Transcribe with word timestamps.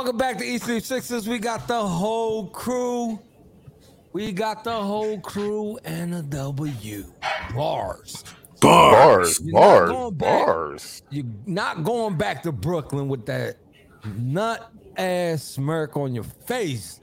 Welcome 0.00 0.16
back 0.16 0.38
to 0.38 0.44
East 0.46 0.66
Leaf 0.66 0.86
Sixers. 0.86 1.28
We 1.28 1.38
got 1.38 1.68
the 1.68 1.78
whole 1.78 2.46
crew. 2.46 3.18
We 4.14 4.32
got 4.32 4.64
the 4.64 4.72
whole 4.72 5.20
crew 5.20 5.78
and 5.84 6.14
a 6.14 6.22
W. 6.22 7.04
Bars. 7.54 8.24
Bars, 8.62 9.38
You're 9.44 9.52
not 9.52 9.60
bars, 9.60 10.10
back. 10.14 10.46
bars. 10.46 11.02
You're 11.10 11.26
not 11.44 11.84
going 11.84 12.16
back 12.16 12.42
to 12.44 12.50
Brooklyn 12.50 13.08
with 13.08 13.26
that 13.26 13.58
nut 14.16 14.72
ass 14.96 15.44
smirk 15.44 15.98
on 15.98 16.14
your 16.14 16.24
face. 16.24 16.98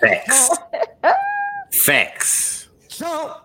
Facts. 0.00 0.50
Facts. 1.84 2.68
Chump. 2.88 3.38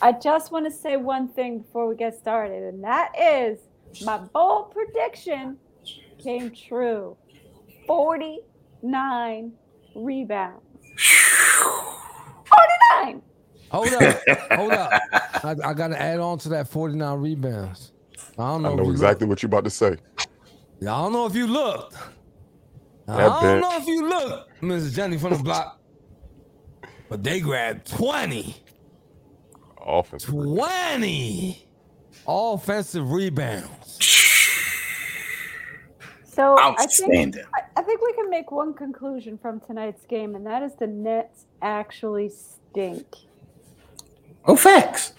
I 0.00 0.12
just 0.12 0.52
want 0.52 0.66
to 0.66 0.70
say 0.70 0.96
one 0.96 1.26
thing 1.26 1.62
before 1.62 1.88
we 1.88 1.96
get 1.96 2.16
started, 2.16 2.62
and 2.62 2.84
that 2.84 3.10
is 3.20 3.58
my 4.04 4.18
bold 4.18 4.70
prediction 4.70 5.58
came 6.22 6.50
true 6.50 7.16
49 7.86 9.52
rebounds. 9.94 10.62
49! 12.98 13.22
Hold 13.70 13.88
up. 13.88 14.18
Hold 14.52 14.72
up. 14.72 14.92
I, 15.44 15.54
I 15.64 15.74
got 15.74 15.88
to 15.88 16.00
add 16.00 16.20
on 16.20 16.38
to 16.38 16.48
that 16.50 16.68
49 16.68 17.20
rebounds. 17.20 17.92
I 18.38 18.42
don't 18.48 18.62
know, 18.62 18.72
I 18.72 18.74
know 18.76 18.84
you 18.84 18.90
exactly 18.90 19.26
what 19.26 19.42
you're 19.42 19.48
about 19.48 19.64
to 19.64 19.70
say. 19.70 19.96
I 20.18 20.84
don't 20.84 21.12
know 21.12 21.26
if 21.26 21.34
you 21.34 21.46
looked. 21.46 21.96
I 23.08 23.20
don't 23.20 23.42
bench. 23.42 23.62
know 23.62 23.76
if 23.78 23.86
you 23.86 24.08
looked, 24.08 24.60
Mrs. 24.60 24.94
Jenny 24.94 25.16
from 25.16 25.32
the 25.34 25.42
block. 25.42 25.80
But 27.08 27.22
they 27.22 27.40
grabbed 27.40 27.86
20. 27.88 28.56
Offensive. 29.86 30.30
20 30.30 31.66
offensive 32.26 33.10
rebounds. 33.10 33.98
So 36.24 36.58
I 36.58 36.64
think, 36.64 36.80
Outstanding. 36.80 37.44
I, 37.54 37.60
I 37.60 37.65
think 37.86 38.02
we 38.02 38.12
can 38.14 38.30
make 38.30 38.52
one 38.52 38.74
conclusion 38.74 39.38
from 39.38 39.60
tonight's 39.60 40.04
game, 40.06 40.34
and 40.34 40.46
that 40.46 40.62
is 40.62 40.74
the 40.76 40.86
Nets 40.88 41.46
actually 41.62 42.28
stink. 42.30 43.06
Oh, 44.46 44.56
facts. 44.56 45.14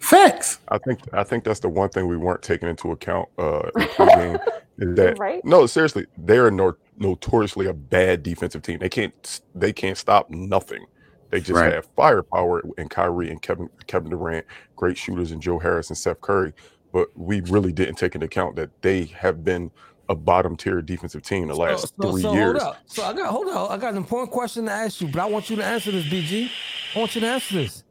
Facts. 0.00 0.60
I 0.68 0.78
think 0.78 1.00
I 1.12 1.24
think 1.24 1.44
that's 1.44 1.60
the 1.60 1.68
one 1.68 1.88
thing 1.90 2.06
we 2.06 2.16
weren't 2.16 2.42
taking 2.42 2.68
into 2.68 2.92
account 2.92 3.28
uh 3.38 3.70
in 3.76 3.88
pregame 3.88 4.40
is 4.78 4.94
that 4.96 5.18
Right? 5.18 5.44
no 5.44 5.66
seriously 5.66 6.06
they're 6.16 6.50
no, 6.52 6.74
notoriously 6.98 7.66
a 7.66 7.72
bad 7.74 8.22
defensive 8.22 8.62
team. 8.62 8.78
They 8.78 8.88
can't 8.88 9.40
they 9.54 9.72
can't 9.72 9.98
stop 9.98 10.30
nothing. 10.30 10.86
They 11.30 11.40
just 11.40 11.52
Right. 11.60 11.72
have 11.72 11.86
firepower 11.96 12.62
and 12.78 12.88
Kyrie 12.90 13.30
and 13.30 13.42
Kevin 13.42 13.68
Kevin 13.88 14.10
Durant, 14.10 14.46
great 14.76 14.96
shooters 14.96 15.32
and 15.32 15.42
Joe 15.42 15.58
Harris 15.58 15.90
and 15.90 15.98
Seth 15.98 16.20
Curry. 16.20 16.52
But 16.92 17.08
we 17.16 17.40
really 17.42 17.72
didn't 17.72 17.96
take 17.96 18.14
into 18.14 18.26
account 18.26 18.56
that 18.56 18.70
they 18.82 19.04
have 19.06 19.44
been 19.44 19.70
a 20.08 20.14
bottom 20.14 20.56
tier 20.56 20.80
defensive 20.82 21.22
team 21.22 21.48
the 21.48 21.54
last 21.54 21.80
So- 21.82 21.88
so- 22.02 22.12
three 22.12 22.22
so 22.22 22.32
years. 22.32 22.62
Hold 22.62 22.74
up. 22.74 22.82
So 22.86 23.04
I 23.04 23.12
got 23.12 23.26
hold 23.30 23.48
on. 23.48 23.70
I 23.70 23.76
got 23.76 23.90
an 23.92 23.96
important 23.98 24.30
question 24.32 24.64
to 24.66 24.72
ask 24.72 25.00
you, 25.00 25.08
but 25.08 25.20
I 25.20 25.26
want 25.26 25.50
you 25.50 25.56
to 25.56 25.64
answer 25.64 25.90
this, 25.90 26.06
BG. 26.06 26.48
I 26.94 26.98
want 26.98 27.14
you 27.14 27.20
to 27.20 27.26
answer 27.26 27.54
this. 27.54 27.84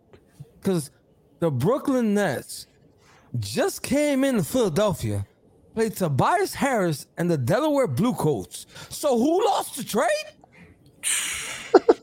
Because 0.60 0.90
the 1.40 1.52
Brooklyn 1.52 2.14
Nets 2.16 2.68
just 3.40 3.84
came 3.84 4.24
into 4.24 4.44
Philadelphia, 4.44 5.26
played 5.76 5.96
Tobias 5.96 6.56
Harris 6.56 7.06
and 7.18 7.30
the 7.30 7.38
Delaware 7.38 7.88
Blue 7.88 8.14
Coats. 8.14 8.66
So 8.90 9.18
who 9.18 9.46
lost 9.46 9.76
the 9.78 9.84
trade? 9.84 10.08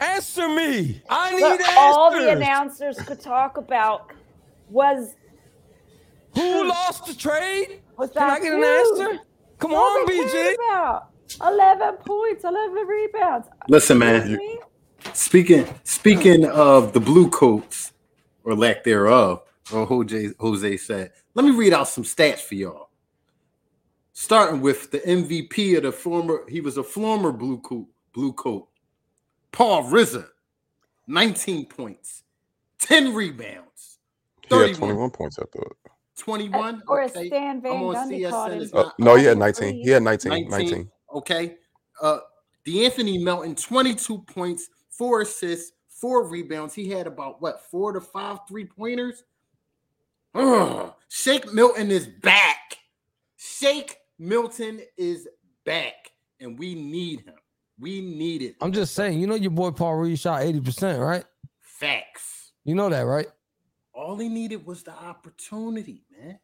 answer 0.00 0.48
me. 0.48 1.02
I 1.08 1.34
need 1.34 1.40
But 1.40 1.60
answers. 1.60 1.74
all 1.76 2.10
the 2.12 2.30
announcers 2.30 2.98
could 3.00 3.20
talk 3.20 3.56
about 3.56 4.12
was 4.70 5.14
who 6.38 6.68
lost 6.68 7.06
the 7.06 7.14
trade? 7.14 7.80
was 7.96 8.10
Can 8.12 8.28
that 8.28 8.30
I 8.30 8.40
get 8.40 8.52
an 8.54 8.62
huge? 8.62 9.00
answer? 9.00 9.18
Come 9.58 9.74
All 9.74 9.80
on, 9.80 10.06
BJ. 10.06 10.54
about. 10.54 11.10
11 11.46 11.96
points, 12.06 12.44
11 12.44 12.74
rebounds. 12.86 13.48
Listen, 13.68 13.98
man. 13.98 14.38
Speaking 15.12 15.66
speaking 15.84 16.44
of 16.46 16.92
the 16.92 17.00
blue 17.00 17.28
coats, 17.30 17.92
or 18.44 18.54
lack 18.54 18.84
thereof, 18.84 19.42
or 19.72 19.86
Jose 19.86 20.30
Jose 20.40 20.76
said, 20.78 21.12
let 21.34 21.44
me 21.44 21.50
read 21.52 21.72
out 21.72 21.88
some 21.88 22.04
stats 22.04 22.40
for 22.40 22.54
y'all. 22.54 22.88
Starting 24.12 24.60
with 24.60 24.90
the 24.90 24.98
MVP 25.00 25.76
of 25.76 25.84
the 25.84 25.92
former, 25.92 26.40
he 26.48 26.60
was 26.60 26.76
a 26.78 26.82
former 26.82 27.30
blue 27.32 27.58
coat, 27.60 27.86
blue 28.12 28.32
coat. 28.32 28.68
Paul 29.52 29.84
Rizza, 29.84 30.28
19 31.06 31.66
points, 31.66 32.24
10 32.80 33.14
rebounds, 33.14 33.98
He 34.48 34.58
had 34.58 34.74
21 34.74 35.10
points, 35.10 35.38
I 35.38 35.44
thought. 35.52 35.76
21. 36.18 36.82
Or 36.86 37.00
as 37.00 37.16
okay. 37.16 37.28
Stan 37.28 37.60
Van 37.62 37.72
Gundy 37.72 38.28
called 38.28 38.52
him. 38.52 38.70
Uh, 38.72 38.90
no, 38.98 39.14
he 39.14 39.24
had 39.24 39.36
Oh, 39.36 39.40
19. 39.40 39.74
He 39.74 39.90
had 39.90 40.02
19. 40.02 40.30
19. 40.30 40.50
19. 40.50 40.90
Okay. 41.14 41.56
Uh 42.00 42.18
D'Anthony 42.64 43.16
Melton, 43.18 43.54
22 43.54 44.18
points, 44.18 44.68
four 44.90 45.22
assists, 45.22 45.72
four 45.88 46.28
rebounds. 46.28 46.74
He 46.74 46.88
had 46.90 47.06
about 47.06 47.40
what 47.40 47.62
four 47.70 47.92
to 47.92 48.00
five 48.00 48.40
three-pointers. 48.46 49.24
Ugh. 50.34 50.92
Shake 51.08 51.52
Milton 51.52 51.90
is 51.90 52.06
back. 52.06 52.76
Shake 53.36 53.96
Milton 54.18 54.80
is 54.96 55.28
back, 55.64 56.12
and 56.40 56.58
we 56.58 56.74
need 56.74 57.20
him. 57.20 57.34
We 57.80 58.00
need 58.00 58.42
it. 58.42 58.56
I'm 58.60 58.72
just 58.72 58.94
saying, 58.94 59.18
you 59.18 59.26
know 59.26 59.36
your 59.36 59.50
boy 59.52 59.70
Paul 59.70 59.96
Reed 59.96 60.18
shot 60.18 60.42
80%, 60.42 61.00
right? 61.00 61.24
Facts. 61.60 62.52
You 62.64 62.74
know 62.74 62.88
that, 62.90 63.02
right? 63.02 63.28
All 64.08 64.16
he 64.16 64.30
needed 64.30 64.64
was 64.64 64.84
the 64.84 64.92
opportunity, 64.92 66.00
man. 66.18 66.38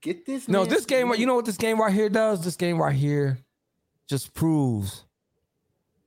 Get 0.00 0.26
this. 0.26 0.48
No, 0.48 0.64
this 0.64 0.84
game, 0.84 1.06
some 1.08 1.20
you 1.20 1.24
know 1.24 1.36
what 1.36 1.44
this 1.44 1.56
game 1.56 1.80
right 1.80 1.92
here 1.92 2.08
does? 2.08 2.42
This 2.42 2.56
game 2.56 2.78
right 2.78 2.96
here 2.96 3.38
just 4.08 4.34
proves 4.34 5.04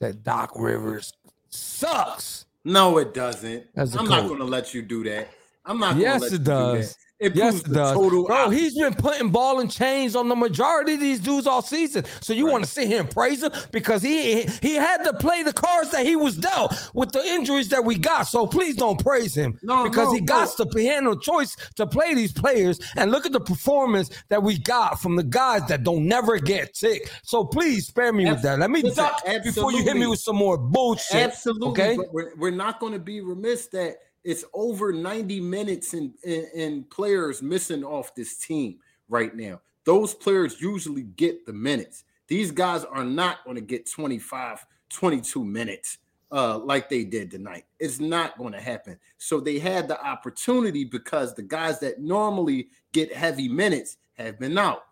that 0.01 0.23
Doc 0.23 0.51
Rivers 0.57 1.13
sucks. 1.47 2.47
No, 2.65 2.97
it 2.97 3.13
doesn't. 3.13 3.67
As 3.77 3.95
a 3.95 3.99
I'm 3.99 4.09
not 4.09 4.27
going 4.27 4.39
to 4.39 4.45
let 4.45 4.73
you 4.73 4.81
do 4.81 5.05
that. 5.05 5.29
I'm 5.63 5.79
not. 5.79 5.95
Yes, 5.95 6.19
gonna 6.19 6.23
let 6.23 6.33
it 6.33 6.33
you 6.33 6.39
does. 6.39 6.73
Do 6.73 6.81
that. 6.81 7.08
It 7.19 7.35
Yes, 7.35 7.59
it 7.59 7.73
does. 7.73 7.93
total. 7.93 8.25
Bro, 8.25 8.35
opposite. 8.35 8.59
he's 8.59 8.77
been 8.77 8.93
putting 8.93 9.29
ball 9.29 9.59
and 9.59 9.69
chains 9.69 10.15
on 10.15 10.29
the 10.29 10.35
majority 10.37 10.93
of 10.93 11.01
these 11.01 11.19
dudes 11.19 11.47
all 11.47 11.61
season. 11.61 12.05
So 12.21 12.31
you 12.31 12.45
Right. 12.45 12.51
want 12.53 12.63
to 12.63 12.69
sit 12.69 12.87
here 12.87 13.01
and 13.01 13.09
praise 13.11 13.43
him 13.43 13.51
because 13.71 14.01
he 14.01 14.43
he 14.61 14.75
had 14.75 15.03
to 15.03 15.13
play 15.13 15.43
the 15.43 15.51
cards 15.51 15.91
that 15.91 16.05
he 16.05 16.15
was 16.15 16.37
dealt 16.37 16.73
with 16.93 17.11
the 17.11 17.21
injuries 17.25 17.67
that 17.69 17.83
we 17.83 17.97
got. 17.97 18.23
So 18.23 18.47
please 18.47 18.77
don't 18.77 19.03
praise 19.03 19.35
him 19.35 19.59
No, 19.63 19.83
because 19.83 20.07
no, 20.07 20.13
he 20.13 20.21
got 20.21 20.47
no. 20.57 20.65
to 20.65 20.79
he 20.79 20.85
had 20.85 21.03
no 21.03 21.15
choice 21.15 21.57
to 21.75 21.85
play 21.85 22.13
these 22.13 22.31
players. 22.31 22.79
And 22.95 23.11
look 23.11 23.25
at 23.25 23.33
the 23.33 23.41
performance 23.41 24.09
that 24.29 24.41
we 24.41 24.57
got 24.57 25.01
from 25.01 25.17
the 25.17 25.23
guys 25.23 25.65
that 25.67 25.83
don't 25.83 26.07
never 26.07 26.37
get 26.39 26.77
sick. 26.77 27.11
So 27.23 27.43
please 27.43 27.87
spare 27.87 28.13
me 28.13 28.29
with 28.29 28.41
that. 28.43 28.59
Let 28.59 28.69
me 28.71 28.81
duck 28.81 29.21
before 29.43 29.73
you 29.73 29.83
hit 29.83 29.97
me 29.97 30.07
with 30.07 30.19
some 30.19 30.37
more 30.37 30.57
bullshit. 30.57 31.15
Absolutely. 31.21 31.69
Okay. 31.69 31.97
But 31.97 32.13
we're, 32.13 32.33
we're 32.37 32.51
not 32.51 32.79
going 32.79 32.93
to 32.93 32.99
be 32.99 33.19
remiss 33.19 33.67
that 33.67 33.97
it's 34.23 34.43
over 34.53 34.91
90 34.91 35.39
minutes 35.41 35.93
and 35.93 36.13
in, 36.23 36.83
players 36.85 37.41
missing 37.41 37.83
off 37.83 38.13
this 38.15 38.37
team 38.37 38.79
right 39.07 39.35
now. 39.35 39.61
Those 39.85 40.13
players 40.13 40.61
usually 40.61 41.03
get 41.03 41.45
the 41.45 41.53
minutes. 41.53 42.03
These 42.27 42.51
guys 42.51 42.83
are 42.85 43.05
not 43.05 43.43
going 43.43 43.55
to 43.55 43.61
get 43.61 43.89
25, 43.89 44.65
22 44.89 45.43
minutes 45.43 45.97
uh, 46.31 46.59
like 46.59 46.89
they 46.89 47.03
did 47.03 47.31
tonight. 47.31 47.65
It's 47.79 47.99
not 47.99 48.37
going 48.37 48.53
to 48.53 48.61
happen. 48.61 48.99
So 49.17 49.39
they 49.39 49.57
had 49.57 49.87
the 49.87 50.03
opportunity 50.05 50.83
because 50.83 51.33
the 51.33 51.41
guys 51.41 51.79
that 51.79 51.99
normally 51.99 52.69
get 52.91 53.13
heavy 53.13 53.47
minutes 53.47 53.97
have 54.13 54.39
been 54.39 54.57
out. 54.57 54.83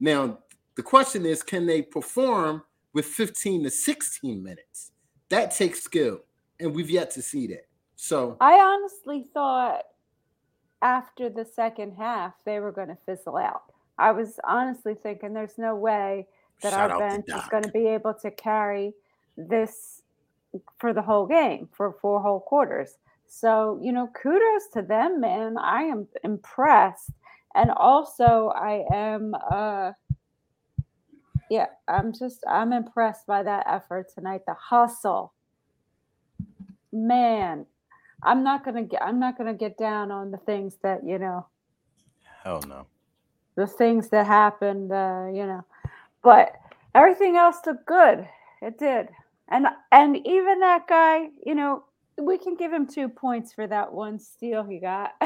Now, 0.00 0.38
the 0.74 0.82
question 0.82 1.24
is 1.24 1.42
can 1.42 1.66
they 1.66 1.82
perform 1.82 2.62
with 2.92 3.06
15 3.06 3.64
to 3.64 3.70
16 3.70 4.42
minutes? 4.42 4.90
That 5.28 5.50
takes 5.50 5.80
skill, 5.82 6.20
and 6.60 6.74
we've 6.74 6.90
yet 6.90 7.10
to 7.12 7.22
see 7.22 7.46
that. 7.48 7.66
So, 8.02 8.36
I 8.40 8.58
honestly 8.58 9.28
thought 9.32 9.84
after 10.82 11.30
the 11.30 11.44
second 11.44 11.92
half 11.92 12.34
they 12.44 12.58
were 12.58 12.72
going 12.72 12.88
to 12.88 12.98
fizzle 13.06 13.36
out. 13.36 13.62
I 13.96 14.10
was 14.10 14.40
honestly 14.42 14.96
thinking 15.00 15.32
there's 15.32 15.56
no 15.56 15.76
way 15.76 16.26
that 16.62 16.72
shout 16.72 16.90
our 16.90 16.98
bench 16.98 17.26
is 17.28 17.44
going 17.48 17.62
to 17.62 17.70
be 17.70 17.86
able 17.86 18.12
to 18.14 18.32
carry 18.32 18.92
this 19.36 20.02
for 20.78 20.92
the 20.92 21.00
whole 21.00 21.28
game 21.28 21.68
for 21.70 21.92
four 22.02 22.20
whole 22.20 22.40
quarters. 22.40 22.98
So, 23.28 23.78
you 23.80 23.92
know, 23.92 24.10
kudos 24.20 24.66
to 24.72 24.82
them, 24.82 25.20
man. 25.20 25.56
I 25.56 25.82
am 25.82 26.08
impressed. 26.24 27.12
And 27.54 27.70
also 27.70 28.48
I 28.48 28.84
am 28.92 29.32
uh 29.48 29.92
yeah, 31.48 31.66
I'm 31.86 32.12
just 32.12 32.42
I'm 32.48 32.72
impressed 32.72 33.28
by 33.28 33.44
that 33.44 33.64
effort 33.68 34.12
tonight. 34.12 34.40
The 34.44 34.54
hustle. 34.54 35.34
Man, 36.92 37.64
I'm 38.24 38.44
not 38.44 38.64
gonna 38.64 38.84
get 38.84 39.02
I'm 39.02 39.20
not 39.20 39.38
gonna 39.38 39.54
get 39.54 39.78
down 39.78 40.10
on 40.12 40.30
the 40.30 40.38
things 40.38 40.76
that, 40.82 41.04
you 41.06 41.18
know, 41.18 41.46
hell 42.44 42.62
no. 42.68 42.86
the 43.56 43.66
things 43.66 44.08
that 44.10 44.26
happened, 44.26 44.92
uh, 44.92 45.26
you 45.32 45.46
know. 45.46 45.64
But 46.22 46.52
everything 46.94 47.36
else 47.36 47.58
looked 47.66 47.86
good. 47.86 48.28
It 48.62 48.78
did. 48.78 49.08
And 49.50 49.66
and 49.92 50.16
even 50.26 50.60
that 50.60 50.86
guy, 50.88 51.28
you 51.46 51.54
know, 51.54 51.84
we 52.20 52.38
can 52.38 52.56
give 52.56 52.72
him 52.72 52.86
two 52.86 53.08
points 53.08 53.52
for 53.54 53.66
that 53.66 53.92
one 53.92 54.18
steal 54.20 54.64
he 54.64 54.80
got. 54.80 55.12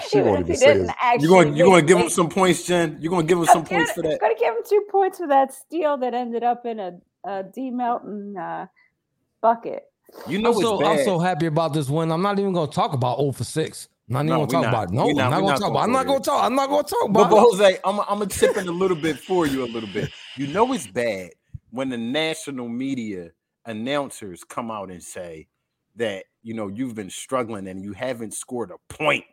She 0.00 0.18
Even 0.18 0.24
won't 0.24 0.40
even 0.40 0.56
say 0.56 0.74
didn't 0.74 0.78
his- 0.78 0.94
actually 1.00 1.22
You 1.22 1.28
going 1.28 1.56
you 1.56 1.64
going 1.64 1.82
to 1.82 1.86
give 1.86 1.98
him 1.98 2.10
some 2.10 2.28
points, 2.30 2.64
Jen? 2.64 2.98
You're 3.00 3.10
going 3.10 3.26
to 3.26 3.30
give 3.30 3.38
him 3.38 3.46
I'm 3.46 3.46
some 3.46 3.64
points 3.64 3.92
for 3.92 4.02
gonna, 4.02 4.14
that? 4.14 4.20
gonna 4.20 4.34
give 4.38 4.54
him 4.56 4.62
two 4.68 4.86
points 4.90 5.18
for 5.18 5.28
that 5.28 5.54
steal 5.54 5.98
that 5.98 6.14
ended 6.14 6.44
up 6.44 6.66
in 6.66 6.80
a, 6.80 6.98
a 7.24 7.44
D 7.44 7.70
Melton 7.70 8.36
uh, 8.36 8.66
bucket. 9.42 9.84
You 10.26 10.38
know 10.40 10.52
I'm 10.54 10.60
so. 10.60 10.84
I'm 10.84 11.04
so 11.04 11.18
happy 11.18 11.46
about 11.46 11.72
this 11.74 11.88
win. 11.88 12.10
I'm 12.10 12.22
not 12.22 12.38
even 12.38 12.52
going 12.52 12.68
to 12.68 12.74
talk 12.74 12.92
about 12.92 13.18
0 13.18 13.32
for 13.32 13.44
6. 13.44 13.88
I'm 14.10 14.14
not 14.14 14.24
even 14.24 14.38
No, 14.38 14.46
to 14.46 14.52
talk 14.52 14.62
not. 14.62 14.68
about 14.68 14.88
it. 14.88 14.92
No, 14.94 15.04
We 15.06 15.10
I'm 15.10 15.16
not- 15.16 15.30
not 15.30 15.36
going 15.40 15.46
not 15.46 15.58
talk 15.60 15.70
about 15.70 15.78
it. 15.80 15.82
I'm 15.84 15.92
not 15.92 16.06
going 16.06 16.18
to 16.22 16.24
talk. 16.24 16.44
I'm 16.44 16.54
not 16.54 16.68
going 16.70 16.84
to 16.84 16.90
talk 16.90 17.12
But, 17.12 17.20
about 17.20 17.30
but 17.30 17.36
it. 17.36 17.40
Jose, 17.40 17.78
I'm 17.84 18.00
I'm 18.00 18.06
gonna 18.18 18.26
chip 18.26 18.56
in 18.56 18.68
a 18.68 18.72
little 18.72 18.96
bit 18.96 19.18
for 19.18 19.46
you 19.46 19.64
a 19.64 19.66
little 19.68 19.88
bit. 19.92 20.10
You 20.36 20.46
know 20.46 20.72
it's 20.72 20.86
bad 20.86 21.30
when 21.70 21.88
the 21.90 21.98
national 21.98 22.68
media 22.68 23.30
announcers 23.66 24.44
come 24.44 24.70
out 24.70 24.90
and 24.90 25.02
say 25.02 25.46
that 25.96 26.24
you 26.42 26.54
know 26.54 26.68
you've 26.68 26.94
been 26.94 27.10
struggling 27.10 27.68
and 27.68 27.82
you 27.82 27.92
haven't 27.92 28.32
scored 28.34 28.70
a 28.70 28.94
point 28.94 29.24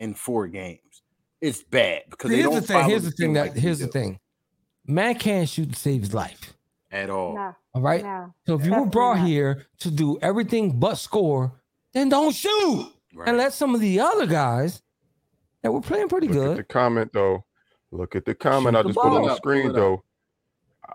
in 0.00 0.14
four 0.14 0.48
games. 0.48 1.02
It's 1.40 1.62
bad 1.62 2.02
because 2.10 2.30
they 2.30 2.38
Here's 2.38 2.46
don't 2.50 2.60
the 2.60 2.66
thing. 2.66 2.84
Here's 2.88 3.04
the 3.04 3.10
thing. 3.12 3.32
That 3.34 3.56
here's 3.56 3.78
the 3.78 3.86
do 3.86 3.92
thing. 3.92 4.18
Man 4.84 5.14
can't 5.14 5.48
shoot 5.48 5.70
to 5.72 5.78
save 5.78 6.00
his 6.00 6.12
life. 6.14 6.54
At 6.90 7.10
all. 7.10 7.34
No, 7.34 7.54
All 7.74 7.82
right. 7.82 8.02
no. 8.02 8.34
So 8.46 8.54
if 8.58 8.64
you 8.64 8.74
were 8.74 8.86
brought 8.86 9.18
not. 9.18 9.26
here 9.28 9.66
to 9.80 9.90
do 9.90 10.18
everything 10.22 10.78
but 10.78 10.96
score, 10.96 11.52
then 11.92 12.08
don't 12.08 12.34
shoot. 12.34 12.92
Right. 13.14 13.28
And 13.28 13.38
let 13.38 13.52
some 13.52 13.74
of 13.74 13.80
the 13.80 14.00
other 14.00 14.26
guys 14.26 14.82
that 15.62 15.72
were 15.72 15.80
playing 15.80 16.08
pretty 16.08 16.28
Look 16.28 16.36
at 16.36 16.40
good. 16.48 16.56
the 16.58 16.64
comment 16.64 17.12
though. 17.12 17.44
Look 17.90 18.14
at 18.16 18.24
the 18.24 18.34
comment 18.34 18.74
Shoot 18.74 18.78
I 18.80 18.82
the 18.82 18.88
just 18.90 18.98
put 18.98 19.06
on 19.06 19.12
the 19.14 19.18
Pull 19.20 19.28
it 19.28 19.30
up, 19.32 19.42
pull 19.42 19.52
screen 19.52 19.72
though. 19.72 20.04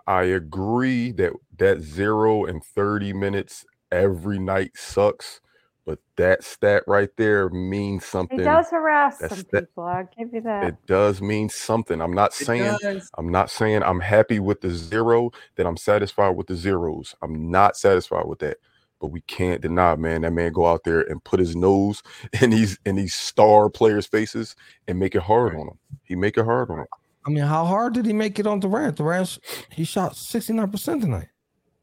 I 0.06 0.22
agree 0.24 1.12
that 1.12 1.32
that 1.58 1.80
zero 1.80 2.44
and 2.46 2.62
30 2.64 3.12
minutes 3.12 3.64
every 3.92 4.38
night 4.38 4.72
sucks, 4.74 5.40
but 5.86 5.98
that 6.16 6.42
stat 6.44 6.82
right 6.86 7.10
there 7.16 7.48
means 7.50 8.04
He 8.04 8.08
something. 8.10 8.38
does 8.42 8.70
harass 8.70 9.18
That's 9.18 9.36
some 9.36 9.44
that- 9.52 9.68
people. 9.68 9.84
I'll 9.84 10.08
give 10.16 10.32
you 10.32 10.40
that. 10.42 10.64
It 10.64 10.76
does 10.86 11.20
mean 11.20 11.48
something. 11.48 12.00
I'm 12.00 12.12
not 12.14 12.30
It 12.30 12.44
saying 12.46 12.76
does. 12.80 13.10
I'm 13.18 13.30
not 13.30 13.50
saying 13.50 13.82
I'm 13.82 14.00
happy 14.00 14.38
with 14.40 14.60
the 14.60 14.70
zero, 14.70 15.30
that 15.56 15.66
I'm 15.66 15.76
satisfied 15.76 16.36
with 16.36 16.46
the 16.46 16.56
zeros. 16.56 17.14
I'm 17.22 17.50
not 17.50 17.76
satisfied 17.76 18.26
with 18.26 18.38
that. 18.40 18.56
But 19.00 19.08
we 19.08 19.20
can't 19.22 19.60
deny, 19.60 19.96
man, 19.96 20.22
that 20.22 20.30
man 20.32 20.52
go 20.52 20.66
out 20.66 20.84
there 20.84 21.02
and 21.02 21.22
put 21.24 21.38
his 21.40 21.54
nose 21.54 22.02
in 22.40 22.50
these 22.50 22.78
in 22.86 22.96
these 22.96 23.14
star 23.14 23.68
players' 23.68 24.06
faces 24.06 24.56
and 24.88 24.98
make 24.98 25.14
it 25.14 25.22
hard 25.22 25.54
on 25.54 25.66
them. 25.66 25.78
He 26.04 26.16
make 26.16 26.38
it 26.38 26.44
hard 26.44 26.70
on 26.70 26.78
them. 26.78 26.86
I 27.26 27.30
mean, 27.30 27.44
how 27.44 27.64
hard 27.66 27.94
did 27.94 28.06
he 28.06 28.12
make 28.12 28.38
it 28.38 28.46
on 28.46 28.60
Durant? 28.60 28.96
Durant, 28.96 29.38
he 29.70 29.84
shot 29.84 30.12
69% 30.12 31.00
tonight. 31.00 31.28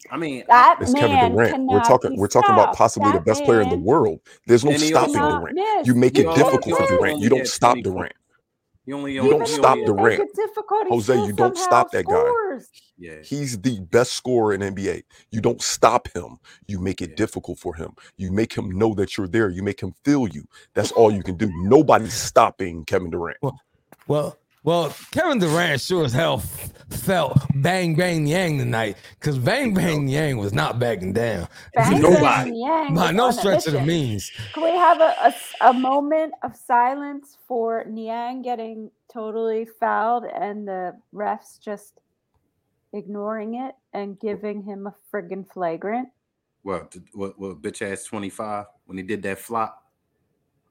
I 0.09 0.17
mean, 0.17 0.43
that 0.47 0.77
It's 0.81 0.93
man 0.93 1.09
Kevin 1.09 1.31
Durant. 1.33 1.67
We're 1.69 1.79
talking 1.83 2.17
we're 2.17 2.27
talking 2.27 2.53
about 2.53 2.75
possibly 2.75 3.11
the 3.11 3.19
That 3.19 3.25
best 3.25 3.43
player 3.43 3.61
in 3.61 3.69
the 3.69 3.77
world. 3.77 4.19
There's 4.47 4.65
no 4.65 4.75
stopping 4.75 5.13
Durant. 5.13 5.53
miss. 5.55 5.87
You 5.87 5.95
make 5.95 6.15
He 6.17 6.23
it 6.23 6.27
also- 6.27 6.43
difficult 6.43 6.79
he 6.79 6.85
for 6.85 6.97
Durant. 6.97 7.19
You 7.19 7.29
don't 7.29 7.47
stop 7.47 7.77
Durant. 7.77 8.13
you 8.85 8.95
only 8.97 9.13
You 9.13 9.21
only- 9.21 9.37
don't 9.37 9.47
stop 9.47 9.77
if 9.77 9.89
only- 9.89 10.01
Durant. 10.15 10.21
it 10.21 10.35
difficult, 10.35 10.87
he 10.87 10.89
Jose, 10.95 11.15
you 11.25 11.33
don't 11.33 11.57
stop 11.57 11.91
that 11.91 12.05
guy. 12.05 12.25
Yeah. 12.97 13.21
He's 13.23 13.59
the 13.59 13.79
best 13.79 14.13
scorer 14.13 14.53
in 14.53 14.61
NBA. 14.63 15.03
You 15.29 15.39
don't 15.41 15.61
stop 15.61 16.07
him. 16.15 16.37
You 16.67 16.79
make 16.79 17.01
it 17.01 17.11
Yeah. 17.11 17.15
difficult 17.15 17.59
for 17.59 17.75
him. 17.75 17.91
You 18.17 18.31
make 18.31 18.53
him 18.53 18.69
know 18.71 18.93
that 18.95 19.17
you're 19.17 19.27
there. 19.27 19.49
You 19.49 19.61
make 19.63 19.81
him 19.81 19.93
feel 20.03 20.27
you. 20.27 20.43
That's 20.73 20.91
all 20.91 21.11
you 21.11 21.23
can 21.23 21.35
do. 21.35 21.49
Nobody's 21.63 22.13
stopping 22.13 22.85
Kevin 22.85 23.09
Durant. 23.11 23.37
Well, 23.41 23.59
well, 24.07 24.37
Kevin 24.63 25.39
Durant 25.39 25.81
sure 25.81 26.05
as 26.05 26.13
hell 26.13 26.35
f- 26.35 26.71
felt 26.89 27.37
bang 27.55 27.95
bang 27.95 28.27
yang 28.27 28.59
tonight 28.59 28.95
because 29.19 29.39
bang 29.39 29.73
bang 29.73 30.07
yang 30.07 30.37
was 30.37 30.53
not 30.53 30.77
backing 30.77 31.13
down 31.13 31.47
Bang 31.73 31.99
Nobody. 31.99 32.51
Bang 32.51 32.55
Yang 32.55 32.93
by 32.93 33.11
no 33.11 33.31
stretch 33.31 33.65
of 33.65 33.73
the 33.73 33.81
means. 33.81 34.31
Can 34.53 34.63
we 34.63 34.69
have 34.71 35.01
a 35.01 35.33
a 35.61 35.73
moment 35.73 36.33
of 36.43 36.55
silence 36.55 37.37
for 37.47 37.85
Niang 37.85 38.43
getting 38.43 38.91
totally 39.11 39.65
fouled 39.79 40.25
and 40.25 40.67
the 40.67 40.95
refs 41.13 41.59
just 41.59 41.99
ignoring 42.93 43.55
it 43.55 43.73
and 43.93 44.19
giving 44.19 44.61
him 44.61 44.87
a 44.87 44.93
friggin' 45.11 45.49
flagrant? 45.51 46.09
What, 46.63 46.95
what, 47.13 47.39
what, 47.39 47.61
bitch 47.61 47.81
ass 47.81 48.03
25 48.03 48.65
when 48.85 48.97
he 48.97 49.03
did 49.03 49.23
that 49.23 49.39
flop? 49.39 49.91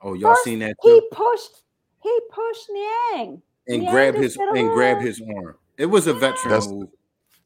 Oh, 0.00 0.14
y'all 0.14 0.30
First, 0.30 0.44
seen 0.44 0.60
that 0.60 0.76
He 0.82 1.00
pushed. 1.10 1.62
He 2.02 2.20
pushed 2.30 2.70
Niang. 2.70 3.42
And 3.72 3.82
Niang 3.82 3.92
grab 3.92 4.14
his 4.14 4.34
did 4.36 4.48
a 4.48 4.52
and 4.52 4.70
grab 4.72 5.00
his 5.00 5.20
arm. 5.36 5.56
It 5.78 5.86
was 5.86 6.06
a 6.06 6.14
veteran 6.14 6.50
That's- 6.50 6.68
move. 6.68 6.88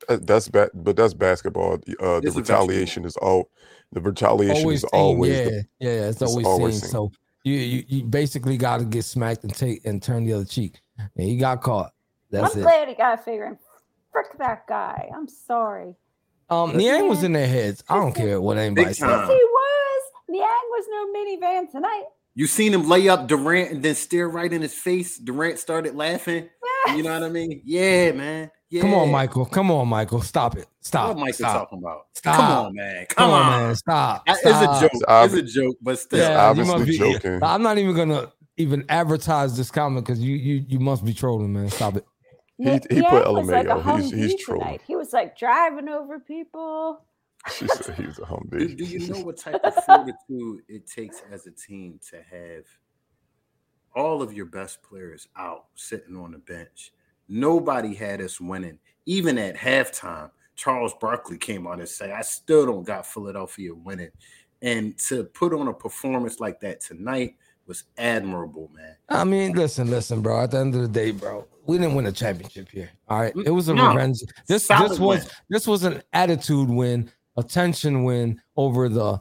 Uh, 0.09 0.19
That's 0.21 0.49
bad, 0.49 0.69
but 0.75 0.97
that's 0.97 1.15
basketball. 1.15 1.75
Uh, 1.75 1.77
the 1.79 1.93
It's 2.27 2.37
a 2.37 2.41
veteran 2.41 2.59
retaliation 2.61 3.05
is 3.07 3.17
all. 3.17 3.49
The 3.93 4.01
retaliation 4.01 4.63
Always 4.63 4.83
is 4.85 4.91
seen, 4.91 5.01
always. 5.01 5.31
yeah, 5.39 5.45
the- 5.45 5.65
yeah, 5.79 5.91
it's 6.09 6.21
it's 6.21 6.31
always, 6.31 6.47
always 6.47 6.75
seen. 6.75 6.81
seen. 6.83 6.91
So 6.91 7.13
you, 7.45 7.55
you 7.55 7.85
you 7.89 8.03
basically 8.05 8.57
got 8.57 8.79
to 8.79 8.85
get 8.85 9.05
smacked 9.05 9.45
and 9.45 9.55
take 9.55 9.85
and 9.87 10.03
turn 10.03 10.25
the 10.25 10.33
other 10.35 10.45
cheek, 10.45 10.81
and 10.99 11.11
he 11.29 11.37
got 11.37 11.63
caught. 11.63 11.93
That's 12.31 12.55
I'm 12.55 12.61
it. 12.61 12.65
glad 12.65 12.89
he 12.89 12.95
got 12.95 13.25
figuring. 13.25 13.57
Frick 14.13 14.37
that 14.39 14.67
guy. 14.67 15.11
I'm 15.15 15.29
sorry. 15.29 15.95
Um, 16.51 16.77
Niang 16.77 17.09
was 17.09 17.23
in 17.23 17.33
their 17.33 17.47
heads. 17.47 17.83
I 17.89 17.95
don't 17.97 18.15
care 18.15 18.41
what 18.41 18.59
anybody 18.59 18.93
says. 18.93 19.09
Yes, 19.09 19.29
he 19.29 19.35
was. 19.35 20.03
Niang 20.29 20.67
was 20.71 20.85
no 20.91 21.13
minivan 21.15 21.71
tonight. 21.71 22.05
You 22.35 22.47
seen 22.47 22.75
him 22.75 22.89
lay 22.89 23.09
up 23.09 23.29
Durant 23.29 23.71
and 23.71 23.83
then 23.83 23.95
stare 23.95 24.29
right 24.29 24.53
in 24.53 24.61
his 24.63 24.75
face. 24.75 25.19
Durant 25.19 25.59
started 25.59 25.95
laughing. 25.95 26.49
You 26.89 27.03
know 27.03 27.15
what 27.15 27.23
I 27.23 27.29
mean? 27.29 27.63
Yeah, 27.65 28.13
man. 28.13 28.51
Yeah. 28.71 28.83
Come 28.83 28.93
on, 28.95 29.11
Michael. 29.11 29.47
Come 29.47 29.71
on, 29.71 29.87
Michael. 29.89 30.21
Stop 30.21 30.57
it. 30.57 30.67
Stop. 30.81 31.09
What 31.09 31.19
Michael 31.19 31.35
Stop. 31.35 31.53
talking 31.55 31.79
about? 31.79 32.07
Stop. 32.15 32.37
Come 32.37 32.51
on, 32.67 32.75
man. 32.75 33.07
Come, 33.09 33.17
Come, 33.17 33.31
on, 33.31 33.43
on. 33.43 33.63
man. 33.69 33.75
Stop. 33.77 34.27
That 34.27 34.33
is 34.35 34.41
Stop. 34.41 34.77
a 34.77 34.81
joke. 34.81 34.91
It's 34.95 35.35
It's 35.35 35.51
a 35.57 35.61
joke, 35.61 35.77
but 35.81 35.99
still. 35.99 36.19
It's 36.19 36.29
Yeah, 36.29 36.53
you 36.55 36.65
must 36.65 36.85
be- 36.87 36.99
joking. 36.99 37.39
I'm 37.43 37.63
not 37.63 37.79
even 37.79 37.95
gonna 37.95 38.33
even 38.57 38.85
advertise 38.89 39.57
this 39.57 39.71
comment 39.71 40.05
because 40.05 40.21
you 40.21 40.35
you 40.37 40.65
you 40.69 40.81
must 40.81 41.05
be 41.05 41.15
trolling, 41.15 41.53
man. 41.53 41.71
Stop 41.71 41.97
it. 41.97 42.05
He- 42.59 42.65
Ni- 42.65 42.73
he 42.91 43.03
put 43.03 43.25
Niang 43.25 43.33
was 43.35 43.47
like 43.49 43.67
a 43.67 43.71
LMAO. 43.77 43.97
He's- 44.01 44.11
he's 44.33 44.45
trolling. 44.45 44.65
tonight. 44.67 44.81
He 44.89 44.97
was 44.97 45.13
like 45.13 45.39
driving 45.39 45.89
over 45.89 46.19
people. 46.19 46.99
She 47.53 47.67
said 47.69 47.95
he's 47.97 48.19
a 48.19 48.23
Do, 48.23 48.27
Humvee. 48.27 48.77
do 48.77 48.85
you 48.85 49.09
know 49.09 49.21
what 49.25 49.37
type 49.37 49.61
of 49.65 49.75
fortitude 49.85 50.63
it 50.69 50.87
takes 50.87 51.23
as 51.31 51.47
a 51.47 51.51
team 51.51 52.01
to 52.11 52.17
have 52.17 52.65
all 53.95 54.23
of 54.23 54.33
your 54.33 54.47
best 54.47 54.83
players 54.83 55.29
out 55.37 55.67
sitting 55.75 56.17
on 56.17 56.33
the 56.33 56.39
bench? 56.39 56.93
Nobody 57.29 57.95
had 57.95 58.21
us 58.21 58.41
winning. 58.41 58.79
Even 59.07 59.39
at 59.39 59.57
halftime, 59.57 60.31
Charles 60.57 60.95
Barkley 61.01 61.37
came 61.39 61.67
out 61.67 61.79
and 61.81 61.89
said, 61.89 62.11
I 62.11 62.23
still 62.23 62.67
don't 62.67 62.85
got 62.85 63.07
Philadelphia 63.07 63.75
winning. 63.75 64.11
And 64.63 64.97
to 65.09 65.25
put 65.25 65.53
on 65.53 65.69
a 65.69 65.75
performance 65.75 66.41
like 66.41 66.61
that 66.61 66.81
tonight 66.81 67.37
was 67.67 67.85
admirable, 67.99 68.71
man. 68.75 68.97
I 69.09 69.25
mean, 69.25 69.53
listen, 69.53 69.91
listen, 69.91 70.23
bro. 70.23 70.43
At 70.43 70.53
the 70.53 70.59
end 70.59 70.75
of 70.75 70.83
the 70.83 70.89
day, 70.89 71.11
bro, 71.11 71.47
we 71.67 71.79
didn't 71.79 71.95
win 71.95 72.07
a 72.07 72.13
championship 72.13 72.69
here. 72.71 72.91
All 73.09 73.21
right, 73.21 73.35
mm, 73.35 73.47
it 73.47 73.51
was 73.51 73.69
a 73.69 73.75
No. 73.75 73.89
revenge. 73.89 74.19
This 74.47 74.69
this 74.69 74.99
was 74.99 75.01
win. 75.01 75.23
this 75.51 75.67
was 75.67 75.85
an 75.85 76.03
attitude 76.13 76.69
win, 76.69 77.11
a 77.37 77.43
tension 77.43 78.05
win 78.05 78.41
over 78.57 78.89
the 78.89 79.21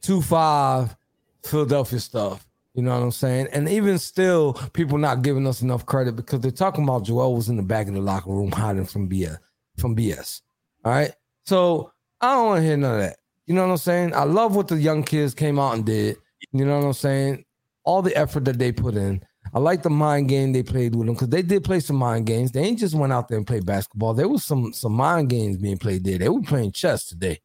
two 0.00 0.20
five 0.20 0.96
Philadelphia 1.42 2.00
stuff. 2.00 2.46
You 2.74 2.82
know 2.82 2.90
what 2.90 3.02
I'm 3.04 3.12
saying? 3.12 3.48
And 3.52 3.68
even 3.68 3.98
still, 3.98 4.54
people 4.72 4.98
not 4.98 5.22
giving 5.22 5.46
us 5.46 5.62
enough 5.62 5.86
credit 5.86 6.16
because 6.16 6.40
they're 6.40 6.50
talking 6.50 6.82
about 6.82 7.04
Joel 7.04 7.36
was 7.36 7.48
in 7.48 7.56
the 7.56 7.62
back 7.62 7.86
of 7.86 7.94
the 7.94 8.00
locker 8.00 8.30
room 8.30 8.50
hiding 8.50 8.86
from 8.86 9.08
BS. 9.08 9.38
From 9.78 9.94
BS. 9.94 10.40
All 10.84 10.92
right. 10.92 11.12
So 11.44 11.92
I 12.20 12.34
don't 12.34 12.46
want 12.46 12.58
to 12.62 12.66
hear 12.66 12.76
none 12.76 12.94
of 12.96 13.00
that. 13.00 13.18
You 13.46 13.54
know 13.54 13.62
what 13.62 13.72
I'm 13.72 13.76
saying? 13.76 14.14
I 14.14 14.24
love 14.24 14.56
what 14.56 14.68
the 14.68 14.76
young 14.76 15.04
kids 15.04 15.34
came 15.34 15.58
out 15.58 15.74
and 15.74 15.84
did. 15.84 16.16
You 16.52 16.64
know 16.64 16.78
what 16.78 16.86
I'm 16.86 16.92
saying? 16.94 17.44
All 17.84 18.02
the 18.02 18.16
effort 18.16 18.44
that 18.46 18.58
they 18.58 18.72
put 18.72 18.94
in. 18.94 19.22
I 19.54 19.60
like 19.60 19.84
the 19.84 19.90
mind 19.90 20.28
game 20.28 20.52
they 20.52 20.64
played 20.64 20.96
with 20.96 21.06
them 21.06 21.14
because 21.14 21.28
they 21.28 21.42
did 21.42 21.62
play 21.62 21.78
some 21.78 21.96
mind 21.96 22.26
games. 22.26 22.50
They 22.50 22.62
ain't 22.62 22.80
just 22.80 22.94
went 22.94 23.12
out 23.12 23.28
there 23.28 23.38
and 23.38 23.46
played 23.46 23.64
basketball. 23.64 24.12
There 24.12 24.28
was 24.28 24.44
some 24.44 24.72
some 24.72 24.92
mind 24.92 25.30
games 25.30 25.58
being 25.58 25.78
played 25.78 26.02
there. 26.02 26.18
They 26.18 26.28
were 26.28 26.42
playing 26.42 26.72
chess 26.72 27.04
today. 27.06 27.40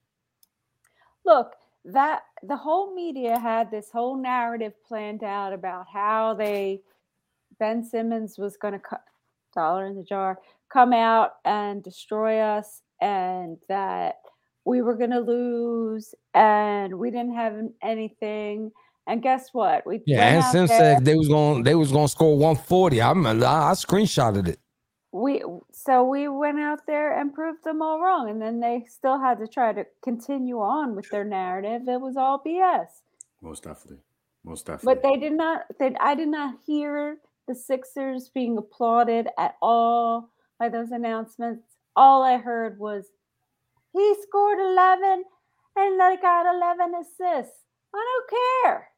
Look, 1.24 1.54
that 1.86 2.24
the 2.42 2.58
whole 2.58 2.96
media 2.96 3.38
had 3.38 3.70
this 3.70 3.92
whole 3.92 4.18
narrative 4.18 4.74
planned 4.88 5.24
out 5.24 5.54
about 5.54 5.86
how 5.92 6.34
they 6.34 6.82
Ben 7.60 7.84
Simmons 7.84 8.39
was 8.39 8.58
going 8.58 8.74
to 8.74 8.80
cut 8.80 9.04
dollar 9.54 9.86
in 9.86 9.96
the 9.96 10.04
jar 10.04 10.39
come 10.72 10.94
out 10.94 11.34
and 11.46 11.84
destroy 11.84 12.39
us 12.39 12.82
and 13.01 13.58
that 13.68 14.16
we 14.66 14.82
were 14.82 14.96
going 14.96 15.10
to 15.10 15.20
lose 15.20 16.13
and 16.34 16.94
we 16.98 17.10
didn't 17.10 17.34
have 17.34 17.56
anything 17.82 18.72
and 19.10 19.22
guess 19.22 19.50
what 19.54 19.86
we 19.86 20.01
Yeah, 20.06 20.36
and 20.36 20.44
Sim 20.46 20.68
there- 20.68 20.78
said 20.80 21.06
they 21.06 21.16
was 21.16 21.28
going 21.28 21.63
they 21.63 21.75
was 21.75 21.92
going 21.92 22.06
to 22.08 22.12
score 22.12 22.38
140. 22.38 23.01
I 23.01 23.10
remember 23.10 23.46
I, 23.46 23.70
I 23.70 23.74
screenshotted 23.74 24.48
it. 24.48 24.60
we 25.12 25.44
so 25.72 26.04
we 26.04 26.28
went 26.28 26.60
out 26.60 26.86
there 26.86 27.20
and 27.20 27.34
proved 27.34 27.63
them 27.63 27.82
all 27.82 28.00
wrong 28.00 28.30
and 28.30 28.39
then 28.42 28.60
they 28.60 28.86
still 28.88 29.20
had 29.20 29.39
to 29.39 29.48
try 29.48 29.74
to 29.74 29.84
continue 30.04 30.60
on 30.60 30.96
with 30.96 31.10
their 31.10 31.24
narrative 31.24 31.82
it 31.88 32.00
was 32.00 32.16
all 32.16 32.38
bs 32.46 32.88
Most 33.42 33.63
definitely. 33.63 34.04
Most 34.44 34.66
definitely. 34.68 34.94
but 34.94 35.01
they 35.04 35.18
did 35.20 35.34
not 35.34 35.62
they, 35.80 35.96
i 36.00 36.13
did 36.16 36.28
not 36.30 36.56
hear 36.66 37.18
the 37.48 37.56
sixers 37.56 38.30
being 38.30 38.58
applauded 38.58 39.28
at 39.39 39.56
all 39.62 40.30
by 40.60 40.70
those 40.70 40.92
announcements 40.92 41.63
all 41.96 42.22
i 42.24 42.38
heard 42.38 42.78
was 42.78 43.06
he 43.94 44.16
scored 44.22 44.60
11 44.60 45.24
and 45.75 46.00
they 46.00 46.18
got 46.22 46.46
11 46.56 46.94
assists 47.01 47.60
i 47.96 48.01
don't 48.10 48.30
care 48.63 48.88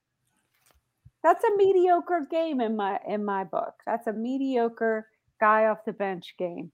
That's 1.24 1.44
a 1.44 1.56
mediocre 1.58 2.26
game 2.30 2.62
in 2.62 2.76
my 2.76 3.00
in 3.08 3.24
my 3.24 3.44
book. 3.44 3.74
That's 3.86 4.08
a 4.08 4.14
mediocre 4.14 5.08
guy 5.40 5.66
off 5.66 5.86
the 5.86 5.94
bench 5.94 6.34
game. 6.38 6.72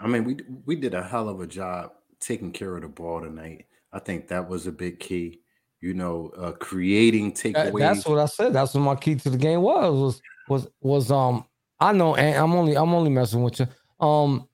I 0.00 0.06
mean, 0.06 0.24
we 0.24 0.36
we 0.66 0.76
did 0.76 0.94
a 0.94 1.02
hell 1.02 1.28
of 1.28 1.40
a 1.40 1.46
job 1.46 1.92
taking 2.20 2.52
care 2.52 2.76
of 2.76 2.82
the 2.82 2.88
ball 2.88 3.20
tonight. 3.22 3.66
I 3.92 3.98
think 3.98 4.28
that 4.28 4.48
was 4.48 4.66
a 4.66 4.72
big 4.72 5.00
key. 5.00 5.40
You 5.80 5.94
know, 5.94 6.32
uh, 6.36 6.52
creating 6.52 7.30
That- 7.30 7.72
takeaways. 7.72 7.78
that's 7.80 8.06
what 8.06 8.18
I 8.18 8.26
said. 8.26 8.52
That's 8.52 8.74
what 8.74 8.80
my 8.80 8.94
key 8.96 9.14
to 9.16 9.30
the 9.30 9.38
game 9.38 9.62
was. 9.62 9.92
Was 9.94 10.22
was 10.48 10.68
was 10.80 11.10
um. 11.10 11.44
I 11.78 11.92
know, 11.92 12.14
and 12.16 12.36
I'm 12.36 12.52
only 12.54 12.76
I'm 12.76 12.94
only 12.94 13.10
messing 13.10 13.42
with 13.42 13.60
you. 13.60 13.66
Um, 14.00 14.48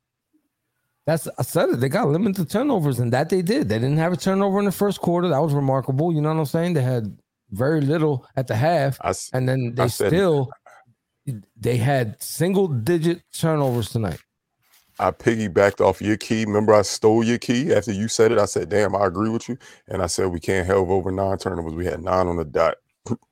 that's 1.06 1.28
I 1.38 1.42
said 1.42 1.68
it. 1.70 1.80
They 1.80 1.88
got 1.88 2.08
limited 2.08 2.50
turnovers, 2.50 2.98
and 3.00 3.12
that 3.12 3.28
they 3.28 3.42
did. 3.42 3.68
They 3.68 3.78
didn't 3.78 3.98
have 3.98 4.12
a 4.12 4.16
turnover 4.16 4.58
in 4.58 4.64
the 4.64 4.72
first 4.72 5.00
quarter. 5.00 5.28
That 5.28 5.38
was 5.42 5.52
remarkable. 5.54 6.12
You 6.12 6.20
know 6.20 6.28
what 6.32 6.38
I'm 6.40 6.46
saying? 6.46 6.74
They 6.74 6.82
had 6.82 7.16
very 7.52 7.80
little 7.80 8.26
at 8.36 8.46
the 8.48 8.56
half, 8.56 8.98
I 9.00 9.10
s- 9.10 9.30
and 9.32 9.48
then 9.48 9.74
they 9.76 9.88
said- 9.88 10.08
still 10.08 10.50
they 11.56 11.76
had 11.76 12.20
single 12.20 12.66
digit 12.66 13.22
turnovers 13.32 13.90
tonight. 13.90 14.18
I 14.98 15.10
piggybacked 15.10 15.80
off 15.80 16.02
your 16.02 16.16
key. 16.16 16.44
Remember, 16.44 16.74
I 16.74 16.82
stole 16.82 17.24
your 17.24 17.38
key 17.38 17.72
after 17.72 17.92
you 17.92 18.08
said 18.08 18.32
it. 18.32 18.38
I 18.38 18.44
said, 18.44 18.68
"Damn, 18.68 18.94
I 18.96 19.06
agree 19.06 19.30
with 19.30 19.48
you." 19.48 19.56
And 19.88 20.02
I 20.02 20.06
said, 20.06 20.26
"We 20.26 20.40
can't 20.40 20.66
have 20.66 20.90
over 20.90 21.10
nine 21.12 21.38
turnovers. 21.38 21.74
We 21.74 21.86
had 21.86 22.02
nine 22.02 22.26
on 22.26 22.36
the 22.36 22.44
dot. 22.44 22.76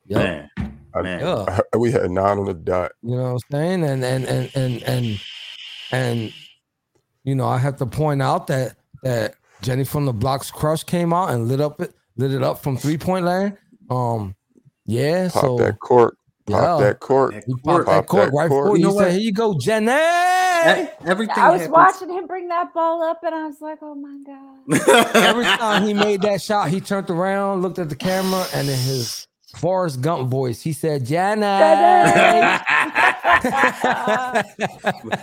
Yeah, 0.07 0.19
man, 0.19 0.51
I- 0.95 1.03
man. 1.03 1.21
yeah. 1.21 1.61
we 1.77 1.91
had 1.93 2.11
nine 2.11 2.39
on 2.39 2.47
the 2.47 2.55
dot." 2.55 2.93
You 3.03 3.17
know 3.17 3.35
what 3.35 3.43
I'm 3.53 3.59
saying? 3.59 3.85
And 3.85 4.05
and 4.05 4.25
and 4.25 4.51
and 4.55 4.83
and 4.85 5.21
and 5.93 6.33
you 7.25 7.35
know, 7.35 7.47
I 7.47 7.59
have 7.59 7.77
to 7.79 7.87
point 7.87 8.23
out 8.23 8.47
that 8.47 8.77
that 9.03 9.35
Jenny 9.63 9.85
from 9.85 10.07
the 10.07 10.13
Blocks 10.13 10.51
Crush 10.51 10.85
came 10.85 11.13
out 11.13 11.31
and 11.31 11.47
lit 11.49 11.61
up 11.61 11.81
it 11.83 11.93
lit 12.17 12.33
it 12.33 12.43
up 12.43 12.63
from 12.63 12.77
three 12.77 12.97
point 12.99 13.25
land. 13.27 13.59
Um, 13.91 14.35
yeah, 14.87 15.29
Pop 15.29 15.43
so 15.43 15.57
that 15.59 15.79
cork. 15.81 16.17
Pop 16.47 16.81
yeah. 16.81 16.87
that 16.87 17.01
cork. 17.01 17.33
That 17.35 17.45
he 17.47 17.53
court- 17.55 17.87
popped 17.87 17.87
that 17.87 17.93
pop 17.95 18.07
court 18.07 18.31
that 18.31 18.37
right 18.37 18.49
court. 18.49 18.71
you. 18.71 18.77
You 18.79 18.85
know 18.85 18.91
said, 18.99 19.05
what? 19.05 19.13
"Here 19.13 19.21
you 19.21 19.33
go, 19.33 19.59
Jenny." 19.59 19.91
E- 19.93 20.89
everything 21.07 21.35
I 21.39 21.51
was 21.51 21.61
happens- 21.63 21.71
watching 21.71 22.11
him 22.11 22.27
bring 22.27 22.49
that 22.49 22.73
ball 22.75 23.03
up, 23.03 23.23
and 23.23 23.35
I 23.35 23.47
was 23.47 23.61
like, 23.61 23.79
"Oh 23.83 23.95
my 23.95 24.19
god!" 24.27 25.15
Every 25.17 25.45
time 25.45 25.85
he 25.85 25.95
made 25.95 26.23
that 26.23 26.41
shot, 26.43 26.69
he 26.71 26.81
turned 26.81 27.11
around, 27.11 27.63
looked 27.63 27.79
at 27.79 27.89
the 27.89 27.97
camera, 27.97 28.45
and 28.55 28.69
in 28.69 28.79
his 28.79 29.27
Forrest 29.57 30.01
Gump 30.01 30.29
voice, 30.31 30.61
he 30.63 30.73
said, 30.73 31.05
"Jenny." 31.07 31.41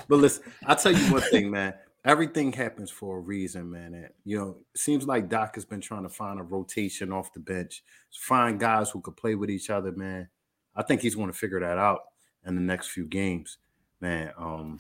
but 0.08 0.10
listen, 0.10 0.44
I'll 0.66 0.76
tell 0.76 0.92
you 0.92 1.12
one 1.12 1.22
thing, 1.24 1.50
man. 1.52 1.74
Everything 2.08 2.54
happens 2.54 2.90
for 2.90 3.18
a 3.18 3.20
reason, 3.20 3.70
man. 3.70 3.94
And, 3.94 4.10
you 4.24 4.38
know, 4.38 4.58
it 4.74 4.80
seems 4.80 5.06
like 5.06 5.28
Doc 5.30 5.56
has 5.56 5.66
been 5.66 5.82
trying 5.82 6.04
to 6.04 6.10
find 6.10 6.40
a 6.40 6.44
rotation 6.44 7.12
off 7.12 7.34
the 7.34 7.40
bench, 7.42 7.84
find 8.18 8.58
guys 8.60 8.90
who 8.90 9.02
could 9.02 9.18
play 9.18 9.36
with 9.36 9.50
each 9.50 9.70
other, 9.70 9.92
man. 9.92 10.30
I 10.76 10.84
think 10.84 11.02
he's 11.02 11.16
going 11.16 11.28
to 11.32 11.38
figure 11.38 11.60
that 11.60 11.78
out 11.78 12.00
in 12.46 12.56
the 12.56 12.62
next 12.62 12.88
few 12.92 13.06
games, 13.06 13.58
man. 14.00 14.32
Um, 14.38 14.78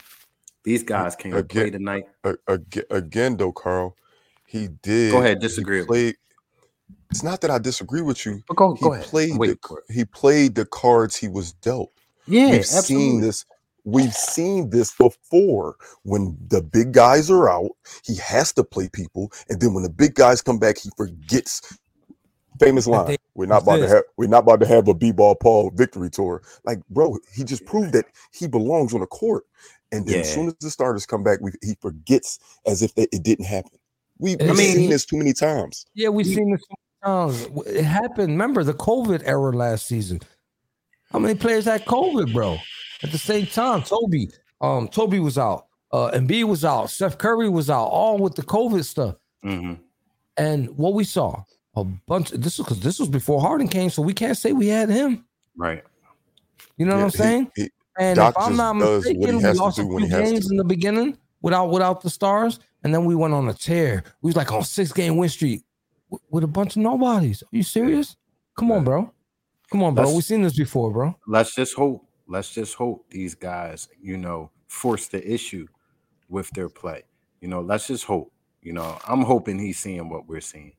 these 0.63 0.84
guys 0.84 1.15
came 1.17 1.34
to 1.34 1.43
play 1.43 1.63
Again- 1.63 1.74
tonight. 1.74 2.03
A- 2.24 2.38
ag- 2.48 2.86
Again, 2.91 3.36
though, 3.36 3.51
Carl, 3.51 3.98
he 4.46 4.69
did. 4.81 5.12
Go 5.12 5.19
ahead, 5.19 5.39
disagree 5.39 5.79
with 5.79 5.89
me. 5.89 5.93
Played, 5.93 6.15
it's 7.12 7.24
not 7.24 7.41
that 7.41 7.51
I 7.51 7.57
disagree 7.57 8.01
with 8.01 8.25
you. 8.25 8.41
But 8.48 8.55
go, 8.55 8.74
He 8.75 8.86
played. 9.03 9.34
The, 9.34 9.38
Wait 9.38 9.57
for 9.67 9.84
he 9.89 10.05
played 10.05 10.55
the 10.55 10.65
cards 10.65 11.17
he 11.17 11.27
was 11.27 11.51
dealt. 11.53 11.91
Yeah, 12.25 12.51
We've 12.51 12.65
seen 12.65 13.19
this. 13.22 13.46
We've 13.88 14.13
seen 14.13 14.70
this 14.70 14.94
before. 14.94 15.77
When 16.03 16.38
the 16.50 16.62
big 16.62 16.91
guys 16.91 17.32
are 17.32 17.50
out, 17.50 17.72
he 18.03 18.15
has 18.17 18.51
to 18.53 18.63
play 18.65 18.89
people, 18.89 19.32
and 19.50 19.62
then 19.62 19.74
when 19.74 19.84
the 19.84 19.89
big 19.89 20.13
guys 20.13 20.41
come 20.41 20.60
back, 20.60 20.77
he 20.77 20.89
forgets. 20.98 21.62
Famous 22.60 22.86
line: 22.86 23.08
they- 23.08 23.17
"We're 23.34 23.46
not 23.46 23.63
about 23.63 23.77
to 23.77 23.88
have. 23.88 24.03
We're 24.17 24.27
not 24.27 24.44
about 24.44 24.60
to 24.60 24.65
have 24.65 24.89
a 24.89 24.94
b-ball 24.94 25.36
Paul 25.36 25.72
victory 25.74 26.10
tour." 26.10 26.41
Like, 26.65 26.79
bro, 26.89 27.17
he 27.34 27.46
just 27.46 27.65
proved 27.65 27.94
that 27.94 28.06
he 28.34 28.46
belongs 28.46 28.94
on 28.94 29.00
the 29.00 29.08
court, 29.08 29.46
and 29.94 30.06
then 30.06 30.20
as 30.20 30.34
soon 30.34 30.48
as 30.48 30.56
the 30.60 30.70
starters 30.70 31.06
come 31.06 31.24
back, 31.24 31.39
we, 31.39 31.51
he 31.63 31.77
forgets 31.79 32.39
as 32.65 32.82
if 32.82 32.94
that 32.96 33.08
it 33.13 33.24
didn't 33.24 33.46
happen. 33.46 33.79
We, 34.17 34.34
I 34.34 34.48
we've 34.48 34.58
mean, 34.58 34.75
seen 34.75 34.89
this 34.89 35.06
too 35.06 35.15
many 35.15 35.32
times. 35.32 35.86
Yeah, 35.94 36.10
we've 36.10 36.25
seen 36.25 36.51
this 36.51 36.62
times. 37.06 37.48
It 37.67 37.86
happened. 37.86 38.34
Remember 38.34 38.65
the 38.65 38.74
COVID 38.74 39.22
era 39.24 39.56
last 39.56 39.86
season? 39.86 40.20
How 41.12 41.20
many 41.20 41.36
players 41.36 41.63
had 41.65 41.86
COVID, 41.86 42.34
bro? 42.34 42.58
At 43.04 43.12
the 43.12 43.18
same 43.18 43.46
time, 43.46 43.84
Toby, 43.84 44.30
um, 44.62 44.88
Toby 44.88 45.20
was 45.20 45.38
out, 45.38 45.68
uh, 45.92 46.12
Embiid 46.12 46.46
was 46.46 46.66
out, 46.66 46.89
Steph 46.89 47.18
Curry 47.18 47.50
was 47.50 47.70
out, 47.70 47.86
all 47.86 48.18
with 48.18 48.36
the 48.36 48.44
COVID 48.44 48.84
stuff. 48.84 49.16
Mhm. 49.46 49.80
And 50.38 50.70
what 50.77 50.94
we 50.94 51.04
saw, 51.04 51.44
a 51.75 51.84
bunch. 51.84 52.32
This 52.32 52.58
was 52.58 52.66
because 52.68 52.80
this 52.82 53.00
was 53.00 53.10
before 53.10 53.39
Harden 53.42 53.68
came, 53.68 53.89
so 53.89 54.01
we 54.01 54.13
can't 54.13 54.38
say 54.38 54.51
we 54.51 54.68
had 54.68 54.89
him. 54.89 55.25
Right. 55.56 55.84
You 56.77 56.86
know 56.86 56.94
Yeah, 56.98 56.98
what 56.98 57.04
I'm 57.06 57.12
saying? 57.12 57.51
he- 57.56 57.70
And 58.00 58.16
Doc 58.18 58.36
if 58.38 58.44
I'm 58.44 58.56
not 58.56 58.77
does 58.77 59.06
what 59.06 59.08
he 59.08 59.18
mistaken, 59.18 59.38
we 59.38 59.60
lost 59.60 59.80
a 59.80 59.84
few 59.84 60.08
games 60.10 60.46
to. 60.48 60.51
in 60.54 60.58
the 60.58 60.63
beginning 60.63 61.18
without 61.42 61.72
without 61.72 62.01
the 62.01 62.10
stars, 62.12 62.60
and 62.84 62.94
then 62.94 63.06
we 63.06 63.16
went 63.16 63.34
on 63.34 63.48
a 63.50 63.54
tear. 63.54 64.04
We 64.22 64.30
was 64.30 64.36
like 64.36 64.51
on 64.51 64.63
six 64.63 64.92
game 64.94 65.18
win 65.18 65.30
streak 65.30 65.63
with, 66.10 66.22
with 66.30 66.44
a 66.44 66.48
bunch 66.48 66.75
of 66.75 66.84
nobodies. 66.84 67.42
Are 67.44 67.48
you 67.56 67.63
serious? 67.63 68.16
Come 68.58 68.72
on, 68.72 68.84
bro. 68.84 69.12
Come 69.72 69.82
on, 69.84 69.96
bro. 69.96 70.04
Let's- 70.06 70.16
We've 70.16 70.24
seen 70.25 70.42
this 70.44 70.56
before, 70.56 70.92
bro. 70.92 71.16
let's 71.27 71.56
just 71.56 71.75
hope 71.75 72.07
let's 72.27 72.53
just 72.53 72.75
hope 72.75 73.05
these 73.10 73.36
guys 73.36 73.88
you 74.01 74.17
know 74.17 74.51
force 74.67 75.07
the 75.07 75.25
issue 75.31 75.67
with 76.29 76.50
their 76.51 76.69
play. 76.69 77.03
You 77.41 77.48
know 77.48 77.62
let's 77.62 77.88
just 77.88 78.05
hope 78.05 78.31
you 78.62 78.74
know 78.74 78.98
i'm 79.07 79.22
hoping 79.22 79.60
he's 79.60 79.79
seeing 79.79 80.10
what 80.10 80.27
we're 80.27 80.41
seeing. 80.41 80.74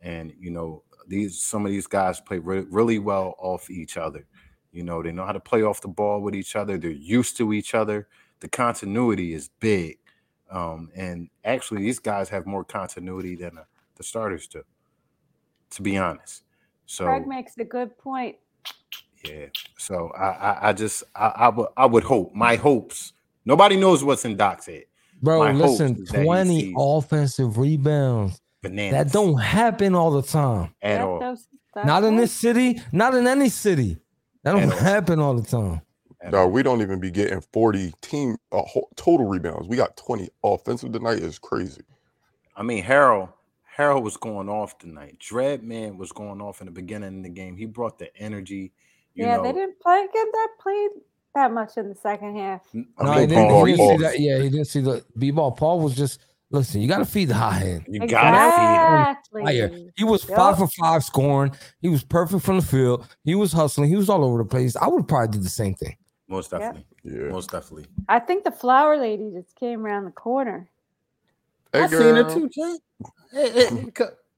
And 0.00 0.32
you 0.38 0.50
know 0.50 0.82
these 1.06 1.42
some 1.42 1.64
of 1.64 1.72
these 1.72 1.86
guys 1.86 2.20
play 2.20 2.38
re- 2.38 2.66
really 2.70 2.98
well 2.98 3.34
off 3.38 3.70
each 3.70 3.96
other. 3.96 4.26
You 4.72 4.84
know 4.84 5.02
they 5.02 5.12
know 5.12 5.24
how 5.24 5.32
to 5.32 5.40
play 5.40 5.62
off 5.62 5.80
the 5.80 5.88
ball 5.88 6.20
with 6.20 6.34
each 6.34 6.56
other. 6.56 6.78
They're 6.78 6.90
used 6.90 7.36
to 7.38 7.52
each 7.52 7.74
other. 7.74 8.08
The 8.40 8.48
continuity 8.48 9.34
is 9.34 9.50
big. 9.60 9.98
Um, 10.50 10.90
and 10.94 11.28
actually 11.44 11.82
these 11.82 11.98
guys 11.98 12.28
have 12.30 12.46
more 12.46 12.64
continuity 12.64 13.36
than 13.36 13.58
uh, 13.58 13.64
the 13.96 14.02
starters 14.02 14.46
do 14.46 14.62
to 15.70 15.82
be 15.82 15.96
honest. 15.96 16.44
So 16.86 17.04
Craig 17.04 17.26
makes 17.26 17.56
a 17.58 17.64
good 17.64 17.96
point. 17.98 18.36
Yeah. 19.24 19.46
So 19.76 20.10
I 20.16 20.24
I, 20.26 20.68
I 20.68 20.72
just 20.72 21.02
I, 21.14 21.26
I 21.36 21.48
would 21.48 21.68
I 21.76 21.86
would 21.86 22.04
hope 22.04 22.34
my 22.34 22.56
hopes. 22.56 23.12
Nobody 23.44 23.76
knows 23.76 24.04
what's 24.04 24.24
in 24.24 24.36
Doc's 24.36 24.66
head. 24.66 24.84
Bro, 25.22 25.38
My 25.40 25.52
listen, 25.52 25.96
is 26.02 26.08
that 26.10 26.18
he 26.20 26.24
20 26.24 26.74
offensive 26.76 27.58
rebounds. 27.58 28.40
Bananas. 28.62 28.92
That 29.06 29.12
don't 29.12 29.38
happen 29.38 29.94
all 29.94 30.10
the 30.10 30.22
time. 30.22 30.74
at 30.82 30.98
That 30.98 31.00
all. 31.04 31.20
those- 31.20 31.46
that's 31.74 31.86
Not 31.86 32.02
in 32.04 32.16
this 32.16 32.32
city, 32.32 32.80
not 32.92 33.14
in 33.14 33.26
any 33.26 33.48
city. 33.50 33.98
That 34.42 34.52
don't 34.52 34.72
At 34.72 34.78
happen 34.78 35.20
all 35.20 35.34
the 35.34 35.42
time. 35.48 35.80
at 36.20 36.32
No, 36.32 36.38
all. 36.38 36.50
we 36.50 36.62
don't 36.62 36.80
even 36.82 36.98
be 36.98 37.10
getting 37.10 37.40
40 37.52 37.92
team 38.00 38.36
uh, 38.50 38.62
total 38.96 39.26
rebounds. 39.26 39.68
We 39.68 39.76
got 39.76 39.96
20 39.96 40.28
offensive 40.42 40.92
tonight 40.92 41.18
is 41.18 41.38
crazy. 41.38 41.82
I 42.56 42.62
mean 42.62 42.82
Harrell 42.82 43.32
Harrell 43.76 44.02
was 44.02 44.16
going 44.16 44.48
off 44.48 44.76
tonight. 44.78 45.18
Dreadman 45.20 45.96
was 45.96 46.10
going 46.10 46.40
off 46.40 46.60
in 46.60 46.66
the 46.66 46.72
beginning 46.72 47.18
of 47.18 47.22
the 47.22 47.28
game. 47.28 47.56
He 47.56 47.66
brought 47.66 47.98
the 47.98 48.14
energy. 48.16 48.72
You 49.18 49.24
yeah, 49.24 49.36
know, 49.36 49.42
they 49.42 49.52
didn't 49.52 49.80
play 49.80 50.06
get 50.12 50.28
that 50.32 50.48
played 50.60 50.90
that 51.34 51.52
much 51.52 51.76
in 51.76 51.88
the 51.88 51.94
second 51.96 52.36
half. 52.36 52.62
No, 52.72 52.84
I 52.98 53.02
he 53.02 53.10
mean, 53.10 53.28
think 53.28 53.30
didn't, 53.30 53.48
Paul 53.48 53.64
he 53.64 53.72
didn't 53.74 53.98
see 53.98 54.04
that. 54.04 54.20
Yeah, 54.20 54.38
he 54.38 54.48
didn't 54.48 54.66
see 54.66 54.80
the 54.80 55.04
B-ball. 55.18 55.52
Paul 55.52 55.80
was 55.80 55.96
just 55.96 56.20
listen, 56.50 56.80
you 56.80 56.86
gotta 56.86 57.04
feed 57.04 57.24
the 57.26 57.34
hot 57.34 57.54
hand. 57.54 57.84
you 57.88 58.06
gotta 58.06 59.16
feed 59.34 59.54
him. 59.56 59.90
He 59.96 60.04
was 60.04 60.28
Yup. 60.28 60.36
five 60.38 60.58
for 60.58 60.68
five 60.68 61.02
scoring. 61.02 61.50
He 61.80 61.88
was 61.88 62.04
perfect 62.04 62.44
from 62.44 62.60
the 62.60 62.64
field. 62.64 63.08
He 63.24 63.34
was 63.34 63.52
hustling. 63.52 63.88
He 63.90 63.96
was 63.96 64.08
all 64.08 64.24
over 64.24 64.38
the 64.38 64.44
place. 64.44 64.76
I 64.76 64.86
would 64.86 65.08
probably 65.08 65.36
do 65.36 65.42
the 65.42 65.50
same 65.50 65.74
thing. 65.74 65.96
Most 66.28 66.52
definitely. 66.52 66.86
Yeah. 67.02 67.30
Most 67.30 67.50
definitely. 67.50 67.86
I 68.08 68.20
think 68.20 68.44
the 68.44 68.52
flower 68.52 68.96
lady 68.98 69.32
just 69.34 69.56
came 69.56 69.84
around 69.84 70.04
the 70.04 70.12
corner. 70.12 70.68
Hey, 71.72 71.82
I 71.82 71.86
seen 71.88 72.16
it 72.16 72.28
girl. 72.28 72.34
too, 72.34 72.48
Jen. 72.50 72.78
Hey, 73.32 73.50
hey, 73.50 73.92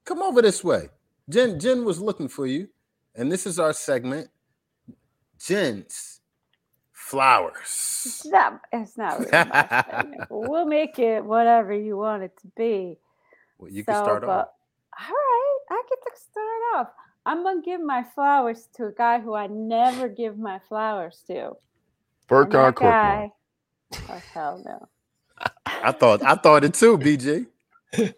come 0.05 0.23
over 0.23 0.41
this 0.41 0.63
way. 0.63 0.89
Jen, 1.29 1.59
Jen 1.59 1.85
was 1.85 2.01
looking 2.01 2.27
for 2.27 2.47
you, 2.47 2.67
and 3.13 3.31
this 3.31 3.45
is 3.45 3.59
our 3.59 3.73
segment. 3.73 4.29
Jen's 5.45 6.21
flowers. 6.91 8.03
It's 8.05 8.25
not, 8.25 8.61
it's 8.71 8.97
not 8.97 9.19
really 9.19 9.31
my 9.31 9.83
segment, 9.89 10.21
but 10.29 10.49
we'll 10.49 10.65
make 10.65 10.99
it 10.99 11.23
whatever 11.23 11.73
you 11.73 11.97
want 11.97 12.23
it 12.23 12.37
to 12.41 12.47
be. 12.55 12.97
Well, 13.57 13.71
you 13.71 13.83
can 13.83 13.95
start 13.95 14.21
but- 14.21 14.29
off. 14.29 14.47
All 14.99 15.15
right, 15.15 15.59
I 15.71 15.83
get 15.89 15.99
to 16.03 16.21
start 16.21 16.61
off. 16.75 16.87
I'm 17.25 17.43
gonna 17.43 17.61
give 17.61 17.81
my 17.81 18.03
flowers 18.13 18.67
to 18.75 18.87
a 18.87 18.91
guy 18.91 19.19
who 19.19 19.33
I 19.33 19.47
never 19.47 20.09
give 20.09 20.37
my 20.37 20.59
flowers 20.67 21.23
to. 21.27 21.45
And 21.45 21.55
Burkon 22.27 22.75
guy, 22.75 23.31
oh 24.09 24.21
hell 24.33 24.61
no. 24.65 24.87
I 25.65 25.91
thought 25.91 26.23
I 26.23 26.35
thought 26.35 26.63
it 26.63 26.73
too, 26.73 26.97
BJ. 26.97 27.47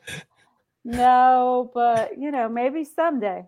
No, 0.85 1.71
but 1.73 2.17
you 2.17 2.31
know, 2.31 2.49
maybe 2.49 2.83
someday. 2.83 3.45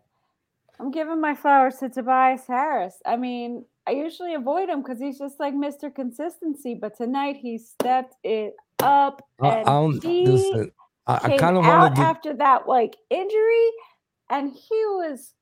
I'm 0.80 0.92
giving 0.92 1.22
my 1.22 1.36
flowers 1.36 1.78
to 1.78 1.90
Tobias 1.90 2.46
Harris. 2.48 2.96
I 3.06 3.16
mean, 3.16 3.66
I 3.88 3.92
usually 3.92 4.34
avoid 4.34 4.70
him 4.70 4.82
because 4.82 5.00
he's 5.00 5.20
just 5.20 5.40
like 5.40 5.54
Mr. 5.54 5.94
Consistency, 5.94 6.74
but 6.74 6.98
tonight 6.98 7.38
he 7.38 7.58
stepped 7.58 8.16
it 8.24 8.56
up 8.80 9.22
and 9.40 10.04
he 10.04 10.26
listen. 10.26 10.72
I, 11.08 11.20
I 11.24 11.38
kind 11.38 11.58
of 11.58 11.66
out 11.66 11.80
want 11.82 11.96
to 11.96 12.02
give. 12.02 12.06
after 12.06 12.34
that 12.38 12.68
like 12.68 12.96
injury, 13.10 13.70
and 14.30 14.52
he 14.52 14.76
was 14.86 15.34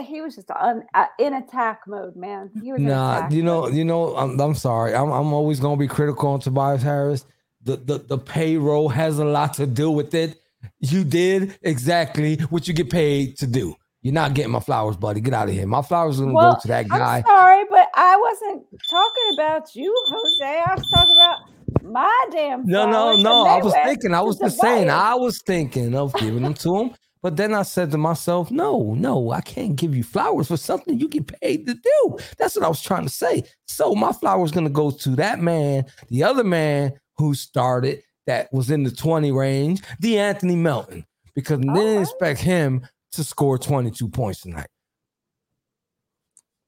he 0.00 0.20
was 0.20 0.36
just 0.36 0.50
on 0.52 0.84
uh, 0.94 1.06
in 1.18 1.34
attack 1.34 1.80
mode, 1.88 2.14
man. 2.14 2.50
He 2.62 2.72
was 2.72 2.80
Nah, 2.80 3.28
you 3.30 3.42
know, 3.42 3.62
mode. 3.62 3.74
you 3.74 3.84
know, 3.84 4.16
I'm, 4.16 4.40
I'm 4.40 4.54
sorry. 4.54 4.94
I'm, 4.94 5.10
I'm 5.10 5.32
always 5.32 5.58
gonna 5.58 5.76
be 5.76 5.88
critical 5.88 6.28
on 6.30 6.40
Tobias 6.40 6.82
Harris. 6.82 7.24
The, 7.64 7.76
the 7.76 7.98
the 7.98 8.18
payroll 8.18 8.88
has 8.90 9.18
a 9.18 9.24
lot 9.24 9.54
to 9.54 9.66
do 9.66 9.90
with 9.90 10.14
it. 10.14 10.40
You 10.78 11.02
did 11.04 11.58
exactly 11.62 12.36
what 12.50 12.68
you 12.68 12.74
get 12.74 12.90
paid 12.90 13.36
to 13.38 13.46
do. 13.48 13.74
You're 14.08 14.14
not 14.14 14.32
getting 14.32 14.52
my 14.52 14.60
flowers, 14.60 14.96
buddy. 14.96 15.20
Get 15.20 15.34
out 15.34 15.50
of 15.50 15.54
here. 15.54 15.66
My 15.66 15.82
flowers 15.82 16.18
are 16.18 16.22
gonna 16.22 16.34
Well, 16.34 16.54
go 16.54 16.60
to 16.62 16.68
that 16.68 16.88
guy. 16.88 17.18
I'm 17.18 17.24
sorry, 17.24 17.64
but 17.68 17.90
I 17.94 18.16
wasn't 18.16 18.64
talking 18.88 19.34
about 19.34 19.76
you, 19.76 19.94
Jose. 20.08 20.62
I 20.66 20.74
was 20.74 20.90
talking 20.94 21.14
about 21.14 21.92
my 21.92 22.26
damn. 22.30 22.64
No, 22.64 22.90
no, 22.90 23.16
no. 23.16 23.44
I 23.44 23.58
was 23.62 23.74
thinking. 23.84 24.14
I 24.14 24.22
was 24.22 24.38
just 24.38 24.58
saying. 24.58 24.88
I 24.88 25.14
was 25.14 25.42
thinking 25.42 25.94
of 25.94 26.14
giving 26.14 26.42
them 26.42 26.54
to 26.54 26.78
him. 26.78 26.94
But 27.20 27.36
then 27.36 27.52
I 27.52 27.64
said 27.64 27.90
to 27.90 27.98
myself, 27.98 28.50
no, 28.50 28.94
no, 28.94 29.30
I 29.30 29.42
can't 29.42 29.76
give 29.76 29.94
you 29.94 30.02
flowers 30.02 30.48
for 30.48 30.56
something 30.56 30.98
you 30.98 31.06
get 31.06 31.26
paid 31.42 31.66
to 31.66 31.74
do. 31.74 32.18
That's 32.38 32.56
what 32.56 32.64
I 32.64 32.68
was 32.68 32.80
trying 32.80 33.04
to 33.04 33.10
say. 33.10 33.42
So 33.66 33.94
my 33.94 34.12
flowers 34.12 34.52
gonna 34.52 34.70
go 34.70 34.90
to 34.90 35.10
that 35.16 35.38
man, 35.38 35.84
the 36.08 36.24
other 36.24 36.44
man 36.44 36.92
who 37.18 37.34
started 37.34 38.02
that 38.26 38.50
was 38.54 38.70
in 38.70 38.84
the 38.84 38.90
20 38.90 39.32
range, 39.32 39.82
D'Anthony 40.00 40.56
Melton, 40.56 41.04
because 41.34 41.60
I 41.60 41.74
didn't 41.74 42.02
expect 42.04 42.40
him 42.40 42.86
to 43.12 43.24
score 43.24 43.58
22 43.58 44.08
points 44.08 44.40
tonight. 44.42 44.68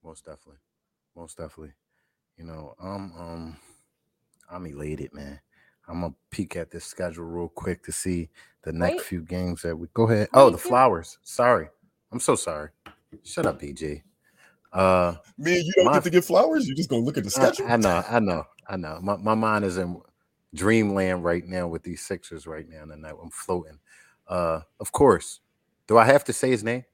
Most 0.04 0.24
definitely. 0.24 0.60
Most 1.16 1.36
definitely. 1.36 1.74
You 2.36 2.44
know, 2.44 2.74
um, 2.80 3.12
um, 3.18 3.56
I'm 4.50 4.66
elated, 4.66 5.12
man. 5.12 5.40
I'm 5.88 6.00
gonna 6.02 6.14
peek 6.30 6.56
at 6.56 6.70
this 6.70 6.84
schedule 6.84 7.24
real 7.24 7.48
quick 7.48 7.82
to 7.84 7.92
see 7.92 8.30
the 8.62 8.72
next 8.72 8.96
Wait. 8.98 9.04
few 9.06 9.22
games 9.22 9.62
that 9.62 9.76
we 9.76 9.88
go 9.92 10.04
ahead. 10.08 10.28
Oh, 10.32 10.46
the 10.50 10.56
Wait, 10.56 10.64
you- 10.64 10.68
flowers. 10.70 11.18
Sorry. 11.22 11.68
I'm 12.12 12.20
so 12.20 12.34
sorry. 12.36 12.70
Shut 13.24 13.46
up, 13.46 13.60
BG. 13.60 14.02
Uh 14.72 15.16
Me 15.36 15.58
you 15.60 15.72
don't 15.76 15.86
My- 15.86 15.94
get 15.94 16.04
to 16.04 16.10
get 16.10 16.24
flowers. 16.24 16.66
You're 16.66 16.76
just 16.76 16.88
gonna 16.88 17.02
look 17.02 17.18
at 17.18 17.24
the 17.24 17.28
I, 17.40 17.50
schedule. 17.50 17.66
I 17.68 17.76
know, 17.76 18.04
I 18.08 18.20
know, 18.20 18.44
I 18.68 18.76
know. 18.76 19.00
My 19.02 19.16
my 19.16 19.34
mind 19.34 19.64
is 19.64 19.78
in 19.78 20.00
dreamland 20.54 21.24
right 21.24 21.44
now 21.44 21.66
with 21.66 21.82
these 21.82 22.02
Sixers 22.02 22.46
right 22.46 22.68
now 22.68 22.84
tonight. 22.84 23.14
I'm 23.20 23.30
floating. 23.30 23.78
Uh 24.28 24.60
of 24.78 24.92
course. 24.92 25.40
Do 25.90 25.98
I 25.98 26.04
have 26.04 26.22
to 26.26 26.32
say 26.32 26.50
his 26.50 26.62
name? 26.62 26.84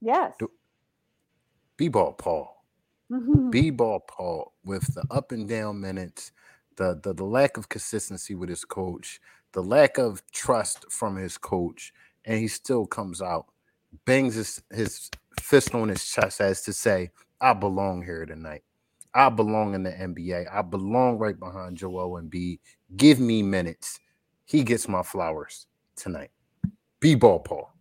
Yes. 0.00 0.32
Do- 0.38 0.52
B-ball 1.76 2.12
Paul. 2.12 2.64
Mhm. 3.10 3.50
B 3.50 3.70
ball 3.70 4.00
Paul 4.00 4.52
with 4.64 4.94
the 4.94 5.04
up 5.10 5.32
and 5.32 5.48
down 5.48 5.80
minutes, 5.80 6.30
the, 6.76 7.00
the 7.02 7.12
the 7.12 7.24
lack 7.24 7.56
of 7.56 7.68
consistency 7.68 8.36
with 8.36 8.48
his 8.48 8.64
coach, 8.64 9.20
the 9.52 9.62
lack 9.64 9.98
of 9.98 10.22
trust 10.30 10.86
from 10.92 11.16
his 11.16 11.36
coach, 11.38 11.92
and 12.24 12.38
he 12.38 12.46
still 12.46 12.86
comes 12.86 13.20
out, 13.20 13.46
bangs 14.04 14.36
his, 14.36 14.62
his 14.72 15.10
fist 15.40 15.74
on 15.74 15.88
his 15.88 16.04
chest 16.06 16.40
as 16.40 16.62
to 16.62 16.72
say, 16.72 17.10
I 17.40 17.52
belong 17.54 18.04
here 18.04 18.26
tonight. 18.26 18.62
I 19.12 19.28
belong 19.30 19.74
in 19.74 19.82
the 19.82 19.90
NBA. 19.90 20.46
I 20.52 20.62
belong 20.62 21.18
right 21.18 21.38
behind 21.38 21.78
Joel 21.78 22.22
Embiid. 22.22 22.60
Give 22.96 23.18
me 23.18 23.42
minutes. 23.42 23.98
He 24.44 24.62
gets 24.62 24.86
my 24.88 25.02
flowers 25.02 25.66
tonight. 25.96 26.30
B 27.00 27.16
ball 27.16 27.40
Paul. 27.40 27.72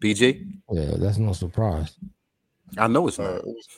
BG? 0.00 0.46
Yeah, 0.70 0.92
that's 0.98 1.18
no 1.18 1.32
surprise. 1.32 1.96
I 2.78 2.88
know 2.88 3.08
it's 3.08 3.18
Uh, 3.18 3.24
not. 3.24 3.40
it, 3.40 3.46
was, 3.46 3.68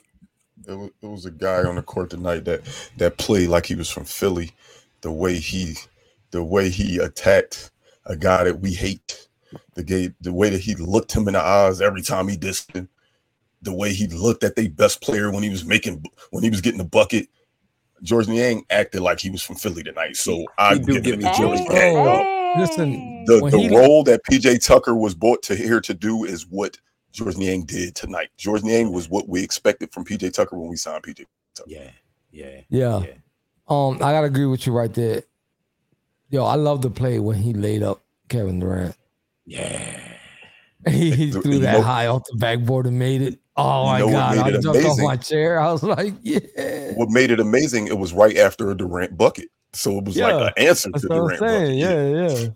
it 0.69 0.75
was 0.75 0.91
it 1.03 1.07
was 1.07 1.27
a 1.27 1.31
guy 1.31 1.65
on 1.65 1.77
the 1.77 1.83
court 1.83 2.11
tonight 2.11 2.45
that 2.47 2.63
that 2.99 3.19
played 3.19 3.49
like 3.51 3.67
he 3.67 3.75
was 3.77 3.91
from 3.91 4.05
Philly. 4.05 4.53
The 5.03 5.13
way 5.13 5.37
he 5.39 5.77
the 6.33 6.43
way 6.45 6.71
he 6.71 6.99
attacked 6.99 7.71
a 8.07 8.17
guy 8.17 8.45
that 8.45 8.61
we 8.61 8.73
hate, 8.73 9.29
the 9.75 9.85
gay, 9.85 10.13
the 10.21 10.33
way 10.33 10.51
that 10.51 10.61
he 10.61 10.75
looked 10.77 11.13
him 11.13 11.29
in 11.29 11.35
the 11.35 11.41
eyes 11.43 11.81
every 11.81 12.03
time 12.03 12.29
he 12.29 12.37
dissed 12.37 12.75
him, 12.75 12.89
the 13.63 13.73
way 13.75 13.93
he 13.95 14.09
looked 14.09 14.45
at 14.45 14.57
their 14.57 14.71
best 14.71 15.03
player 15.03 15.31
when 15.33 15.43
he 15.43 15.51
was 15.51 15.65
making 15.65 16.05
when 16.31 16.45
he 16.45 16.51
was 16.51 16.61
getting 16.61 16.79
the 16.79 16.85
bucket. 16.85 17.29
George 18.03 18.29
Niang 18.29 18.65
acted 18.71 19.01
like 19.03 19.21
he 19.21 19.31
was 19.31 19.43
from 19.43 19.57
Philly 19.57 19.83
tonight, 19.83 20.17
so 20.17 20.53
I 20.59 20.75
He 20.75 20.81
do 20.81 21.01
give 21.01 21.01
give 21.01 21.17
it 21.17 21.19
me 21.19 21.25
to 21.25 21.31
George 21.31 21.61
chills, 21.63 21.63
Niang. 21.63 22.29
Bro. 22.55 22.55
though. 22.55 22.61
Listen, 22.71 23.25
The 23.27 23.41
When 23.43 23.53
the 23.53 23.59
he- 23.59 23.77
role 23.77 24.03
that 24.05 24.21
PJ 24.31 24.65
Tucker 24.65 24.95
was 24.95 25.15
brought 25.15 25.43
to 25.45 25.55
here 25.57 25.81
to 25.81 25.95
do 25.95 26.25
is 26.25 26.47
what 26.49 26.79
George 27.13 27.37
Niang 27.37 27.65
did 27.65 27.95
tonight. 27.95 28.29
George 28.37 28.63
Niang 28.63 28.93
was 28.93 29.09
what 29.09 29.29
we 29.29 29.43
expected 29.43 29.93
from 29.93 30.05
PJ 30.05 30.33
Tucker 30.33 30.57
when 30.59 30.69
we 30.69 30.77
signed 30.77 31.03
PJ. 31.03 31.25
Yeah, 31.67 31.91
yeah, 32.31 32.61
Yeah. 32.69 33.01
yeah. 33.01 33.07
Um, 33.69 33.97
I 33.97 34.13
gotta 34.13 34.27
agree 34.29 34.47
with 34.47 34.67
you 34.67 34.73
right 34.73 34.93
there. 34.93 35.23
Yo, 36.31 36.45
I 36.45 36.55
love 36.57 36.83
the 36.83 36.91
play 36.91 37.19
when 37.19 37.37
he 37.39 37.53
laid 37.55 37.83
up 37.83 38.03
Kevin 38.29 38.61
Durant. 38.61 38.95
Yeah. 39.47 40.01
He, 40.87 41.11
he 41.11 41.25
You 41.27 41.43
threw 41.43 41.59
that 41.61 41.73
know- 41.73 41.83
high 41.83 42.07
off 42.07 42.23
the 42.31 42.37
backboard 42.37 42.87
and 42.87 42.99
made 42.99 43.21
it. 43.23 43.39
Oh 43.57 43.87
my 43.87 43.99
god! 44.01 44.39
I 44.39 44.49
it 44.51 44.63
jumped 44.63 44.85
off 44.85 44.99
my 45.01 45.17
chair. 45.17 45.59
I 45.61 45.73
was 45.73 45.83
like, 45.83 46.15
yeah. 46.23 46.93
What 46.95 47.09
made 47.11 47.33
it 47.33 47.41
amazing? 47.41 47.89
It 47.89 47.99
was 47.99 48.13
right 48.13 48.37
after 48.37 48.71
a 48.71 48.77
Durant 48.77 49.19
bucket, 49.19 49.49
so 49.73 49.99
it 49.99 50.05
was 50.05 50.17
like 50.17 50.35
an 50.35 50.53
answer 50.57 50.91
That's 50.91 51.03
to 51.03 51.09
what 51.09 51.17
I'm 51.17 51.25
Durant 51.25 51.39
saying. 51.41 51.81
bucket. 51.81 52.31
Yeah, 52.31 52.39
yeah. 52.45 52.49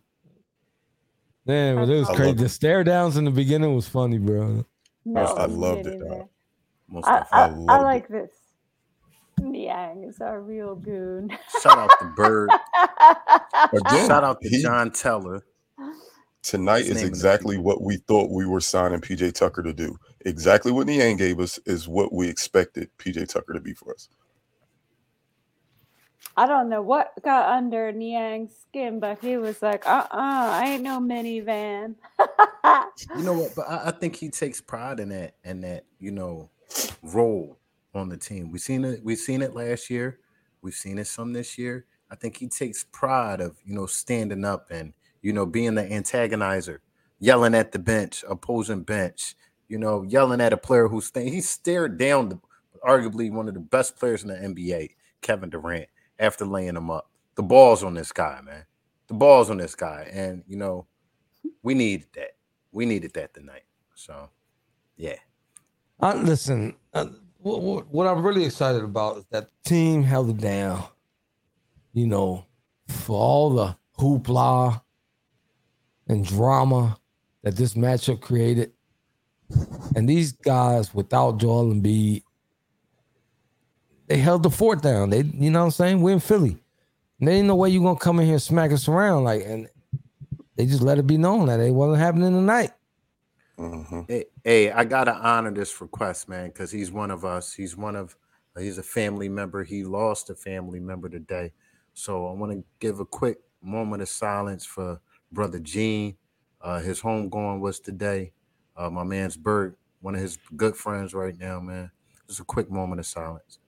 Man, 1.44 1.76
but 1.76 1.88
it 1.88 1.98
was 1.98 2.08
I 2.10 2.14
crazy. 2.14 2.32
The 2.34 2.48
stare 2.48 2.84
downs 2.84 3.16
in 3.16 3.24
the 3.24 3.30
beginning 3.30 3.74
was 3.74 3.88
funny, 3.88 4.18
bro. 4.18 4.64
No, 5.04 5.24
I 5.24 5.46
he 5.48 5.52
loved 5.52 5.86
it, 5.86 5.98
dog. 5.98 6.28
Most 6.88 7.06
I, 7.08 7.18
definitely. 7.18 7.28
I, 7.32 7.40
I 7.40 7.44
I 7.44 7.48
loved 7.48 7.80
it. 7.80 7.84
like 7.84 8.08
this. 8.08 8.30
Niang 9.40 10.04
is 10.04 10.20
our 10.20 10.40
real 10.40 10.76
goon. 10.76 11.36
Shout 11.60 11.78
out 11.78 11.90
to 12.00 12.06
Bird. 12.16 12.50
Again, 13.72 14.06
Shout 14.08 14.22
out 14.24 14.40
to 14.40 14.48
he- 14.48 14.62
John 14.62 14.90
Teller. 14.92 15.44
Tonight 16.44 16.80
His 16.80 16.88
is 16.90 16.94
name 16.96 17.04
in 17.06 17.10
the 17.12 17.16
exactly 17.16 17.56
people. 17.56 17.64
what 17.64 17.82
we 17.82 17.96
thought 18.08 18.30
we 18.30 18.46
were 18.46 18.60
signing 18.60 19.00
PJ 19.00 19.32
Tucker 19.34 19.62
to 19.62 19.72
do. 19.72 19.96
Exactly 20.26 20.72
what 20.72 20.86
Niang 20.88 21.16
gave 21.16 21.38
us 21.38 21.58
is 21.66 21.86
what 21.88 22.12
we 22.12 22.28
expected 22.28 22.88
PJ 22.98 23.28
Tucker 23.28 23.52
to 23.52 23.60
be 23.60 23.74
for 23.74 23.92
us. 23.94 24.08
I 26.36 26.46
don't 26.46 26.68
know 26.68 26.82
what 26.82 27.12
got 27.22 27.50
under 27.50 27.92
Niang's 27.92 28.54
skin, 28.68 29.00
but 29.00 29.18
he 29.20 29.36
was 29.36 29.60
like, 29.62 29.86
uh 29.86 30.06
uh 30.10 30.50
I 30.52 30.64
ain't 30.70 30.82
no 30.82 30.98
minivan. 31.00 31.96
You 33.16 33.24
know 33.24 33.34
what? 33.34 33.54
But 33.54 33.68
I, 33.68 33.88
I 33.88 33.90
think 33.90 34.16
he 34.16 34.28
takes 34.28 34.60
pride 34.60 35.00
in 35.00 35.10
that 35.10 35.34
and 35.44 35.62
that, 35.64 35.84
you 35.98 36.10
know, 36.10 36.50
role 37.02 37.58
on 37.94 38.08
the 38.08 38.16
team. 38.16 38.50
We've 38.50 38.60
seen 38.60 38.84
it, 38.84 39.04
we've 39.04 39.18
seen 39.18 39.42
it 39.42 39.54
last 39.54 39.90
year. 39.90 40.18
We've 40.62 40.74
seen 40.74 40.98
it 40.98 41.06
some 41.06 41.32
this 41.32 41.58
year. 41.58 41.86
I 42.10 42.14
think 42.14 42.36
he 42.36 42.48
takes 42.48 42.84
pride 42.92 43.40
of, 43.40 43.56
you 43.64 43.74
know, 43.74 43.86
standing 43.86 44.44
up 44.44 44.70
and, 44.70 44.92
you 45.22 45.32
know, 45.32 45.46
being 45.46 45.74
the 45.74 45.82
antagonizer, 45.82 46.78
yelling 47.18 47.54
at 47.54 47.72
the 47.72 47.78
bench, 47.78 48.24
opposing 48.28 48.82
bench, 48.82 49.34
you 49.68 49.78
know, 49.78 50.02
yelling 50.02 50.40
at 50.40 50.52
a 50.52 50.56
player 50.56 50.88
who's 50.88 51.06
staying. 51.06 51.32
He 51.32 51.40
stared 51.40 51.98
down 51.98 52.28
the 52.28 52.38
arguably 52.86 53.30
one 53.30 53.48
of 53.48 53.54
the 53.54 53.60
best 53.60 53.96
players 53.96 54.22
in 54.22 54.28
the 54.28 54.34
NBA, 54.34 54.90
Kevin 55.20 55.50
Durant, 55.50 55.88
after 56.18 56.44
laying 56.44 56.76
him 56.76 56.90
up. 56.90 57.10
The 57.34 57.42
ball's 57.42 57.82
on 57.82 57.94
this 57.94 58.12
guy, 58.12 58.40
man. 58.44 58.64
The 59.08 59.14
ball's 59.14 59.50
on 59.50 59.56
this 59.56 59.74
guy. 59.74 60.08
And, 60.12 60.44
you 60.46 60.56
know, 60.56 60.86
we 61.62 61.74
needed 61.74 62.08
that. 62.14 62.36
We 62.70 62.86
needed 62.86 63.12
that 63.14 63.34
tonight. 63.34 63.64
So, 63.94 64.30
yeah. 64.96 65.16
I, 66.00 66.14
listen, 66.14 66.74
uh, 66.94 67.06
what, 67.38 67.62
what, 67.62 67.86
what 67.88 68.06
I'm 68.06 68.22
really 68.22 68.44
excited 68.44 68.82
about 68.82 69.18
is 69.18 69.24
that 69.30 69.48
the 69.48 69.68
team 69.68 70.02
held 70.02 70.30
it 70.30 70.38
down. 70.38 70.84
You 71.92 72.06
know, 72.06 72.46
for 72.88 73.18
all 73.18 73.50
the 73.50 73.76
hoopla 73.98 74.80
and 76.08 76.24
drama 76.24 76.98
that 77.42 77.56
this 77.56 77.74
matchup 77.74 78.20
created, 78.20 78.72
and 79.94 80.08
these 80.08 80.32
guys 80.32 80.94
without 80.94 81.38
Joel 81.38 81.74
Embiid, 81.74 82.22
they 84.08 84.18
held 84.18 84.42
the 84.42 84.50
fort 84.50 84.82
down. 84.82 85.10
They, 85.10 85.22
you 85.22 85.50
know 85.50 85.60
what 85.60 85.66
I'm 85.66 85.70
saying? 85.72 86.02
We're 86.02 86.12
in 86.14 86.20
Philly. 86.20 86.58
And 87.18 87.28
there 87.28 87.36
ain't 87.36 87.46
no 87.46 87.56
way 87.56 87.70
you're 87.70 87.82
gonna 87.82 87.98
come 87.98 88.18
in 88.20 88.26
here 88.26 88.34
and 88.34 88.42
smack 88.42 88.72
us 88.72 88.88
around 88.88 89.24
like, 89.24 89.42
and 89.44 89.68
they 90.56 90.66
just 90.66 90.82
let 90.82 90.98
it 90.98 91.06
be 91.06 91.16
known 91.16 91.46
that 91.46 91.60
it 91.60 91.72
wasn't 91.72 92.00
happening 92.00 92.32
tonight. 92.32 92.72
Mhm. 93.58 94.08
Hey, 94.08 94.24
hey, 94.44 94.70
I 94.72 94.84
gotta 94.84 95.14
honor 95.14 95.52
this 95.52 95.80
request, 95.80 96.28
man, 96.28 96.48
because 96.48 96.70
he's 96.70 96.90
one 96.90 97.10
of 97.10 97.24
us. 97.24 97.52
He's 97.52 97.76
one 97.76 97.96
of 97.96 98.16
he's 98.58 98.78
a 98.78 98.82
family 98.82 99.28
member. 99.28 99.62
He 99.64 99.84
lost 99.84 100.30
a 100.30 100.34
family 100.34 100.80
member 100.80 101.08
today. 101.08 101.52
So 101.94 102.26
I 102.26 102.32
want 102.32 102.52
to 102.52 102.64
give 102.80 103.00
a 103.00 103.04
quick 103.04 103.38
moment 103.62 104.02
of 104.02 104.08
silence 104.08 104.64
for 104.64 105.00
brother 105.30 105.60
Gene. 105.60 106.16
Uh, 106.60 106.80
his 106.80 107.00
homegoing 107.00 107.60
was 107.60 107.80
today. 107.80 108.32
Uh, 108.76 108.90
my 108.90 109.04
man's 109.04 109.36
Bert, 109.36 109.78
one 110.00 110.14
of 110.14 110.20
his 110.20 110.38
good 110.56 110.76
friends 110.76 111.14
right 111.14 111.38
now, 111.38 111.60
man. 111.60 111.90
Just 112.26 112.40
a 112.40 112.44
quick 112.44 112.70
moment 112.70 113.00
of 113.00 113.06
silence. 113.06 113.58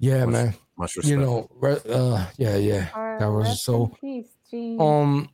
Yeah, 0.00 0.24
Much- 0.24 0.32
man. 0.32 0.54
Much 0.76 0.96
respect. 0.96 1.10
You 1.10 1.18
know, 1.18 1.48
uh, 1.62 2.26
yeah, 2.38 2.56
yeah. 2.56 2.88
Or 2.96 3.16
That 3.20 3.30
was 3.30 3.62
so- 3.62 3.92
peace, 4.00 4.26
Um, 4.80 5.28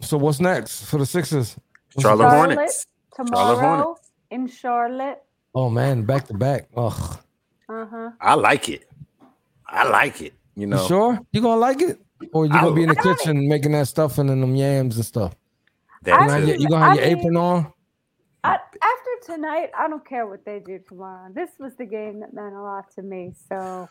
so 0.00 0.16
what's 0.16 0.40
next 0.40 0.84
for 0.86 0.98
the 0.98 1.06
Sixers? 1.06 1.56
What's 1.92 2.02
Charlotte 2.02 2.24
next? 2.24 2.32
Charlotte. 2.32 2.56
Hornets. 2.56 2.86
Tomorrow 3.14 3.60
Hornets. 3.60 4.10
in 4.30 4.46
Charlotte. 4.48 5.22
Oh 5.54 5.68
man, 5.68 6.04
back 6.04 6.26
to 6.28 6.34
back. 6.34 6.68
Ugh. 6.76 7.18
Uh 7.68 7.86
huh. 7.86 8.10
I 8.20 8.34
like 8.34 8.68
it. 8.68 8.88
I 9.66 9.86
like 9.88 10.20
it. 10.22 10.32
You 10.56 10.62
You 10.62 10.66
know, 10.68 10.86
sure 10.86 11.18
you 11.32 11.40
gonna 11.42 11.60
like 11.60 11.80
it? 11.82 12.00
or 12.32 12.46
you 12.46 12.52
gonna 12.52 12.72
be 12.72 12.82
in 12.82 12.88
the 12.88 12.98
I 12.98 13.02
don't- 13.02 13.18
kitchen 13.18 13.48
making 13.48 13.72
that 13.72 13.88
stuffing 13.88 14.28
and 14.30 14.42
them 14.42 14.54
yams 14.56 14.96
and 14.96 15.04
stuff? 15.04 15.34
You 16.06 16.12
I 16.14 16.18
gonna 16.18 16.32
have 16.32 16.48
your, 16.48 16.56
you 16.56 16.68
gonna 16.68 16.84
have 16.84 16.92
I 16.92 16.94
your 17.02 17.04
mean- 17.16 17.18
apron 17.18 17.36
on? 17.36 17.72
I, 18.42 18.52
after 18.54 18.99
tonight, 19.24 19.70
I 19.76 19.88
don't 19.88 20.06
care 20.06 20.26
what 20.26 20.44
they 20.44 20.60
do 20.60 20.78
tomorrow. 20.88 21.30
This 21.32 21.50
was 21.58 21.74
the 21.76 21.84
game 21.84 22.20
that 22.20 22.32
meant 22.34 22.54
a 22.54 22.62
lot 22.62 22.90
to 22.94 23.02
me. 23.02 23.32
So, 23.48 23.88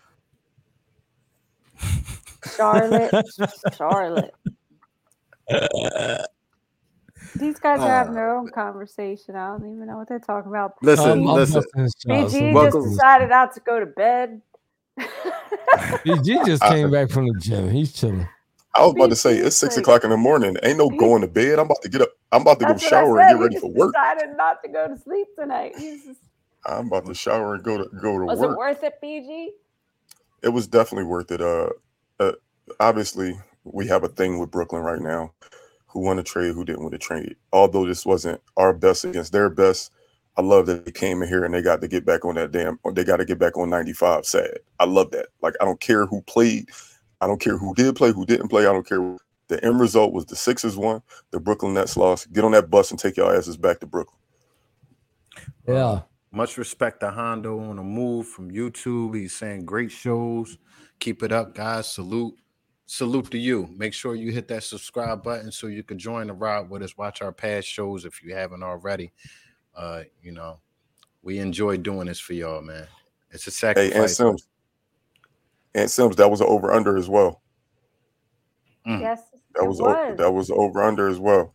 Charlotte, 2.55 3.13
Charlotte. 3.77 4.33
These 7.35 7.59
guys 7.59 7.79
are 7.81 7.87
having 7.87 8.13
their 8.13 8.35
own 8.35 8.47
uh, 8.49 8.51
conversation. 8.51 9.35
I 9.35 9.49
don't 9.57 9.71
even 9.75 9.87
know 9.87 9.97
what 9.97 10.07
they're 10.09 10.19
talking 10.19 10.49
about. 10.51 10.73
Listen, 10.81 11.05
I'm- 11.09 11.27
I'm 11.27 11.35
listen. 11.35 11.55
busting 11.61 11.81
his 11.83 11.95
chops. 11.95 12.07
BG 12.07 12.15
I'm 12.17 12.29
just 12.29 12.33
welcome. 12.33 12.53
busting 12.53 12.81
his- 12.83 12.91
decided 12.93 13.29
not 13.29 13.53
to 13.53 13.59
go 13.61 13.79
to 13.79 13.85
bed. 13.85 14.41
BG 16.05 16.45
just 16.45 16.63
uh, 16.63 16.69
came 16.69 16.91
back 16.91 17.09
from 17.09 17.25
the 17.27 17.33
gym. 17.39 17.69
He's 17.69 17.93
chilling. 17.93 18.27
I 18.79 18.85
was 18.85 18.93
about 18.95 19.09
to 19.09 19.15
say 19.15 19.37
it's 19.37 19.57
six 19.57 19.77
o'clock 19.77 20.03
in 20.03 20.09
the 20.09 20.17
morning. 20.17 20.57
Ain't 20.63 20.77
no 20.77 20.89
going 20.89 21.21
to 21.21 21.27
bed. 21.27 21.59
I'm 21.59 21.65
about 21.65 21.81
to 21.83 21.89
get 21.89 22.01
up. 22.01 22.09
I'm 22.31 22.41
about 22.41 22.59
to 22.59 22.65
go 22.65 22.73
That's 22.73 22.85
I 22.85 22.89
shower 22.89 23.19
and 23.19 23.29
get 23.29 23.43
ready 23.43 23.59
for 23.59 23.71
work. 23.71 23.93
Decided 23.93 24.37
not 24.37 24.61
to 24.63 24.69
go 24.69 24.87
to 24.87 24.97
sleep 24.97 25.27
tonight. 25.37 25.73
Just, 25.77 26.19
I'm 26.65 26.87
about 26.87 27.05
to 27.05 27.13
shower 27.13 27.55
and 27.55 27.63
go 27.63 27.77
to 27.77 27.89
go 28.01 28.17
to 28.19 28.25
was 28.25 28.39
work. 28.39 28.57
Was 28.57 28.77
it 28.77 28.83
worth 28.83 28.83
it, 28.83 28.93
BG? 29.03 29.49
it 30.41 30.49
was 30.49 30.67
definitely 30.67 31.05
worth 31.05 31.31
it. 31.31 31.41
Uh, 31.41 31.69
uh, 32.19 32.33
obviously, 32.79 33.37
we 33.63 33.87
have 33.87 34.03
a 34.03 34.09
thing 34.09 34.39
with 34.39 34.51
Brooklyn 34.51 34.81
right 34.81 35.01
now. 35.01 35.33
Who 35.87 36.01
won 36.01 36.17
the 36.17 36.23
trade? 36.23 36.53
Who 36.53 36.65
didn't 36.65 36.83
win 36.83 36.91
the 36.91 36.97
trade? 36.97 37.35
Although 37.51 37.85
this 37.87 38.05
wasn't 38.05 38.41
our 38.57 38.73
best 38.73 39.05
against 39.05 39.31
their 39.31 39.49
best, 39.49 39.91
I 40.37 40.41
love 40.41 40.67
that 40.67 40.85
they 40.85 40.91
came 40.91 41.21
in 41.21 41.27
here 41.27 41.43
and 41.43 41.53
they 41.53 41.61
got 41.61 41.81
to 41.81 41.87
get 41.87 42.05
back 42.05 42.23
on 42.25 42.35
that 42.35 42.51
damn. 42.51 42.79
They 42.93 43.03
got 43.03 43.17
to 43.17 43.25
get 43.25 43.39
back 43.39 43.57
on 43.57 43.69
95. 43.69 44.25
Sad. 44.25 44.59
I 44.79 44.85
love 44.85 45.11
that. 45.11 45.27
Like 45.41 45.55
I 45.59 45.65
don't 45.65 45.79
care 45.79 46.05
who 46.05 46.21
played. 46.21 46.69
I 47.21 47.27
don't 47.27 47.39
care 47.41 47.57
who 47.57 47.73
did 47.75 47.95
play, 47.95 48.11
who 48.11 48.25
didn't 48.25 48.47
play. 48.49 48.63
I 48.63 48.71
don't 48.71 48.87
care. 48.87 49.17
The 49.47 49.63
end 49.65 49.79
result 49.79 50.13
was 50.13 50.25
the 50.25 50.35
Sixers 50.35 50.77
won. 50.77 51.01
The 51.31 51.39
Brooklyn 51.39 51.73
Nets 51.73 51.97
lost. 51.97 52.31
Get 52.31 52.43
on 52.43 52.51
that 52.51 52.69
bus 52.69 52.91
and 52.91 52.99
take 52.99 53.17
your 53.17 53.35
asses 53.35 53.57
back 53.57 53.79
to 53.79 53.85
Brooklyn. 53.87 54.17
Yeah. 55.67 56.01
Much 56.31 56.57
respect 56.57 56.99
to 56.99 57.09
Hondo 57.09 57.59
on 57.59 57.77
the 57.77 57.83
move 57.83 58.27
from 58.27 58.51
YouTube. 58.51 59.15
He's 59.15 59.33
saying 59.35 59.65
great 59.65 59.91
shows. 59.91 60.57
Keep 60.99 61.23
it 61.23 61.31
up, 61.31 61.55
guys. 61.55 61.91
Salute. 61.91 62.35
Salute 62.85 63.29
to 63.31 63.37
you. 63.37 63.67
Make 63.75 63.93
sure 63.93 64.15
you 64.15 64.31
hit 64.31 64.47
that 64.49 64.63
subscribe 64.63 65.23
button 65.23 65.51
so 65.51 65.67
you 65.67 65.83
can 65.83 65.97
join 65.97 66.27
the 66.27 66.33
ride 66.33 66.69
with 66.69 66.81
us. 66.83 66.97
Watch 66.97 67.21
our 67.21 67.31
past 67.31 67.67
shows 67.67 68.05
if 68.05 68.23
you 68.23 68.33
haven't 68.35 68.63
already. 68.63 69.11
Uh, 69.75 70.03
you 70.21 70.31
know, 70.31 70.59
we 71.21 71.39
enjoy 71.39 71.77
doing 71.77 72.07
this 72.07 72.19
for 72.19 72.33
y'all, 72.33 72.61
man. 72.61 72.87
It's 73.31 73.47
a 73.47 73.51
Hey, 73.51 73.51
sacrifice. 73.89 73.93
and 73.95 74.09
Sims. 74.09 74.47
And 75.79 75.89
Sims, 75.89 76.15
that 76.17 76.29
was 76.29 76.41
an 76.41 76.47
over 76.49 76.71
under 76.73 76.97
as 76.97 77.07
well. 77.07 77.41
Mm. 78.87 79.01
Yes, 79.01 79.21
That 79.55 79.65
was, 79.65 79.79
was. 79.79 79.95
o- 80.11 80.15
that 80.15 80.31
was 80.31 80.51
over 80.51 80.83
under 80.83 81.07
as 81.07 81.19
well. 81.19 81.53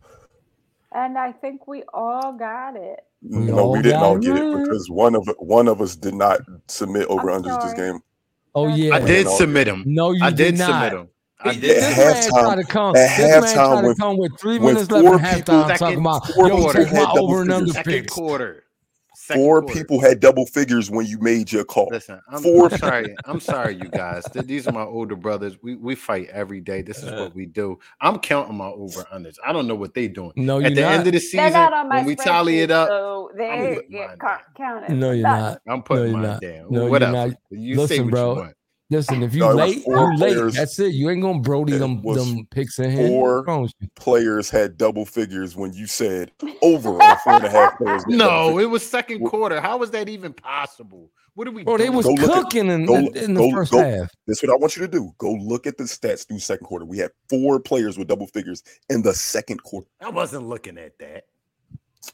and 0.93 1.17
I 1.17 1.31
think 1.31 1.67
we 1.67 1.83
all 1.93 2.33
got 2.33 2.75
it. 2.75 3.01
We 3.21 3.37
no, 3.45 3.69
we 3.69 3.81
didn't 3.81 4.01
all 4.01 4.17
get 4.17 4.35
it 4.37 4.43
it. 4.43 4.63
because 4.63 4.89
one 4.89 5.15
of 5.15 5.27
one 5.39 5.67
of 5.67 5.81
us 5.81 5.95
did 5.95 6.13
not 6.13 6.41
submit 6.67 7.07
over 7.07 7.29
I'm 7.31 7.41
unders 7.43 7.61
this 7.63 7.73
game. 7.73 7.99
Oh 8.53 8.67
yeah. 8.67 8.95
I 8.95 8.99
did 8.99 9.27
submit 9.27 9.67
him. 9.67 9.83
No, 9.85 10.11
you 10.11 10.23
I 10.23 10.31
did, 10.31 10.57
not. 10.57 10.67
submit 10.67 10.93
him. 11.01 11.09
I 11.41 11.53
This 11.55 11.61
did. 11.61 11.83
At 11.83 11.97
man 11.97 12.15
halftime- 12.15 12.43
tried 12.43 12.55
to 12.55 12.63
come. 12.63 12.95
at 12.95 13.17
This 13.17 13.19
man 13.19 13.43
halftime 13.43 13.81
tried 13.81 13.81
to 13.89 13.95
come 13.95 14.17
with 14.17 14.39
three 14.39 14.57
when 14.59 14.73
minutes 14.75 14.91
left 14.91 15.05
in 15.05 15.09
four 15.11 15.19
people- 15.19 15.53
halftime, 15.55 15.67
talking 15.67 15.77
Second 15.77 15.99
about 15.99 16.27
four 16.27 16.47
yo, 16.47 16.71
take 16.71 16.93
my 16.93 17.13
over 17.19 17.41
and 17.41 17.51
under 17.51 17.65
figures. 17.73 17.73
Second 17.75 17.91
picks. 18.01 18.13
quarter. 18.13 18.63
Second 19.25 19.41
Four 19.41 19.61
quarter. 19.61 19.79
people 19.79 19.99
had 19.99 20.19
double 20.19 20.45
figures 20.45 20.91
when 20.91 21.05
you 21.07 21.17
made 21.19 21.51
your 21.51 21.63
call. 21.63 21.87
Listen, 21.91 22.21
I'm, 22.29 22.43
Four 22.43 22.65
I'm 22.71 22.77
sorry. 22.77 23.15
I'm 23.25 23.39
sorry, 23.39 23.75
you 23.75 23.89
guys. 23.89 24.23
These 24.33 24.67
are 24.67 24.71
my 24.71 24.83
older 24.83 25.15
brothers. 25.15 25.57
We 25.63 25.75
we 25.75 25.95
fight 25.95 26.29
every 26.31 26.61
day. 26.61 26.81
This 26.81 27.01
is 27.01 27.11
what 27.11 27.33
we 27.35 27.45
do. 27.45 27.79
I'm 28.01 28.19
counting 28.19 28.55
my 28.57 28.67
over 28.67 29.03
unders. 29.13 29.37
I 29.45 29.51
don't 29.51 29.67
know 29.67 29.75
what 29.75 29.93
they're 29.93 30.07
doing. 30.09 30.33
No, 30.35 30.59
you're 30.59 30.67
At 30.67 30.75
the 30.75 30.81
not. 30.81 30.91
end 30.93 31.07
of 31.07 31.13
the 31.13 31.19
season, 31.19 31.53
not 31.53 31.73
on 31.73 31.89
my 31.89 31.95
when 31.97 32.05
we 32.05 32.15
tally 32.15 32.59
it 32.59 32.69
up, 32.71 32.87
so 32.89 33.31
they 33.35 33.75
putting 33.75 33.91
get 33.91 34.17
mine 34.21 34.39
counted. 34.55 34.95
no, 34.95 35.11
you're 35.11 35.23
not. 35.23 35.61
I'm 35.67 35.81
putting 35.81 36.03
No, 36.03 36.09
you're 36.11 36.17
mine 36.17 36.31
not. 36.31 36.41
down. 36.41 36.67
No, 36.71 36.81
you're 36.81 36.89
Whatever. 36.91 37.11
not. 37.11 37.29
You 37.49 37.75
say 37.75 37.81
Listen, 37.81 38.03
what 38.05 38.11
bro. 38.11 38.33
you 38.33 38.39
want. 38.41 38.55
Listen, 38.91 39.23
if 39.23 39.33
you 39.33 39.39
No, 39.39 39.51
late, 39.53 39.83
four 39.83 40.13
you 40.13 40.17
late. 40.19 40.53
That's 40.53 40.77
it. 40.79 40.93
You 40.93 41.09
ain't 41.09 41.21
gonna 41.21 41.39
Brody 41.39 41.77
them 41.77 42.03
was 42.03 42.17
them 42.17 42.45
picks 42.51 42.77
in 42.77 42.91
here. 42.91 43.07
four 43.07 43.37
What's 43.37 43.47
wrong 43.47 43.61
with 43.63 43.73
you? 43.79 43.87
Players 43.95 44.49
had 44.49 44.77
double 44.77 45.05
figures 45.05 45.55
when 45.55 45.73
you 45.73 45.87
said 45.87 46.31
over 46.61 47.01
on 47.01 47.17
four 47.23 47.33
and 47.33 47.45
a 47.45 47.49
half 47.49 47.77
players. 47.77 48.03
No, 48.07 48.59
it 48.59 48.69
was 48.69 48.85
second 48.87 49.21
What- 49.21 49.31
quarter. 49.31 49.59
How 49.59 49.77
was 49.77 49.89
that 49.91 50.07
even 50.07 50.33
possible? 50.33 51.09
What 51.33 51.47
are 51.47 51.51
we 51.51 51.63
Bro, 51.63 51.77
they 51.79 51.85
doing? 51.85 51.97
was 51.97 52.05
Go 52.05 52.13
look 52.13 52.29
at- 52.29 52.43
cooking 52.43 52.67
in, 52.69 52.85
go- 52.85 52.95
in 52.95 53.33
the 53.33 53.41
go- 53.41 53.51
first 53.51 53.71
go- 53.71 53.79
half. 53.83 54.11
That's 54.27 54.41
what 54.43 54.51
I 54.51 54.55
want 54.55 54.77
you 54.77 54.83
to 54.83 54.87
do. 54.87 55.11
Go 55.17 55.31
look 55.33 55.65
at 55.67 55.77
the 55.77 55.83
stats 55.85 56.25
through 56.27 56.39
second 56.39 56.65
quarter. 56.67 56.85
We 56.85 56.97
had 56.99 57.11
four 57.29 57.59
players 57.59 57.97
with 57.97 58.07
double 58.07 58.27
figures 58.27 58.63
in 58.89 59.01
the 59.01 59.13
second 59.13 59.61
quarter. 59.63 59.87
I 59.99 60.09
wasn't 60.11 60.47
looking 60.47 60.77
at 60.77 60.97
that. 60.99 61.25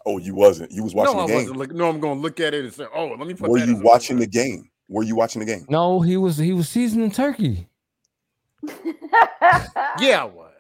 Oh, 0.06 0.18
you 0.18 0.34
wasn't. 0.34 0.72
You 0.72 0.84
was 0.84 0.96
watching 0.96 1.18
no, 1.18 1.22
the 1.24 1.28
game. 1.28 1.36
wasn't 1.36 1.58
looking. 1.58 1.78
No, 1.78 1.90
I'm 1.90 2.00
going 2.00 2.16
to 2.18 2.22
look 2.22 2.40
at 2.40 2.54
it 2.54 2.64
and 2.64 2.74
say, 2.74 2.86
"Oh, 2.96 3.08
let 3.08 3.28
me 3.28 3.34
put." 3.34 3.50
Were 3.50 3.60
that 3.60 3.68
you 3.68 3.76
watching 3.76 4.18
the 4.18 4.26
game? 4.26 4.70
Were 4.92 5.04
you 5.04 5.16
watching 5.16 5.40
the 5.40 5.46
game? 5.46 5.66
No, 5.70 6.02
he 6.02 6.18
was 6.18 6.38
he 6.38 6.52
was 6.52 6.68
seasoning 6.68 7.12
turkey. 7.12 7.68
Yeah, 10.00 10.22
I 10.22 10.26
was. 10.26 10.52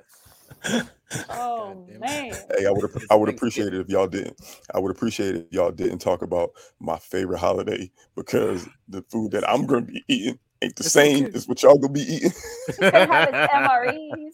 oh 1.29 1.85
man. 1.99 2.33
Hey, 2.57 2.65
I 2.65 2.71
would 2.71 2.89
I 3.09 3.15
would 3.15 3.29
appreciate 3.29 3.73
it 3.73 3.79
if 3.81 3.89
y'all 3.89 4.07
didn't. 4.07 4.39
I 4.73 4.79
would 4.79 4.91
appreciate 4.91 5.35
it 5.35 5.47
if 5.47 5.53
y'all 5.53 5.71
didn't 5.71 5.99
talk 5.99 6.21
about 6.21 6.51
my 6.79 6.97
favorite 6.97 7.39
holiday 7.39 7.91
because 8.15 8.67
the 8.87 9.01
food 9.09 9.31
that 9.31 9.47
I'm 9.49 9.65
gonna 9.65 9.81
be 9.81 10.03
eating 10.07 10.39
ain't 10.61 10.75
the 10.75 10.83
It's 10.83 10.91
same 10.93 11.25
as 11.33 11.47
what 11.47 11.61
y'all 11.63 11.77
gonna 11.77 11.93
be 11.93 12.01
eating. 12.01 12.31
They 12.79 12.89
have 12.91 13.29
his 13.29 13.49
MREs. 13.49 14.33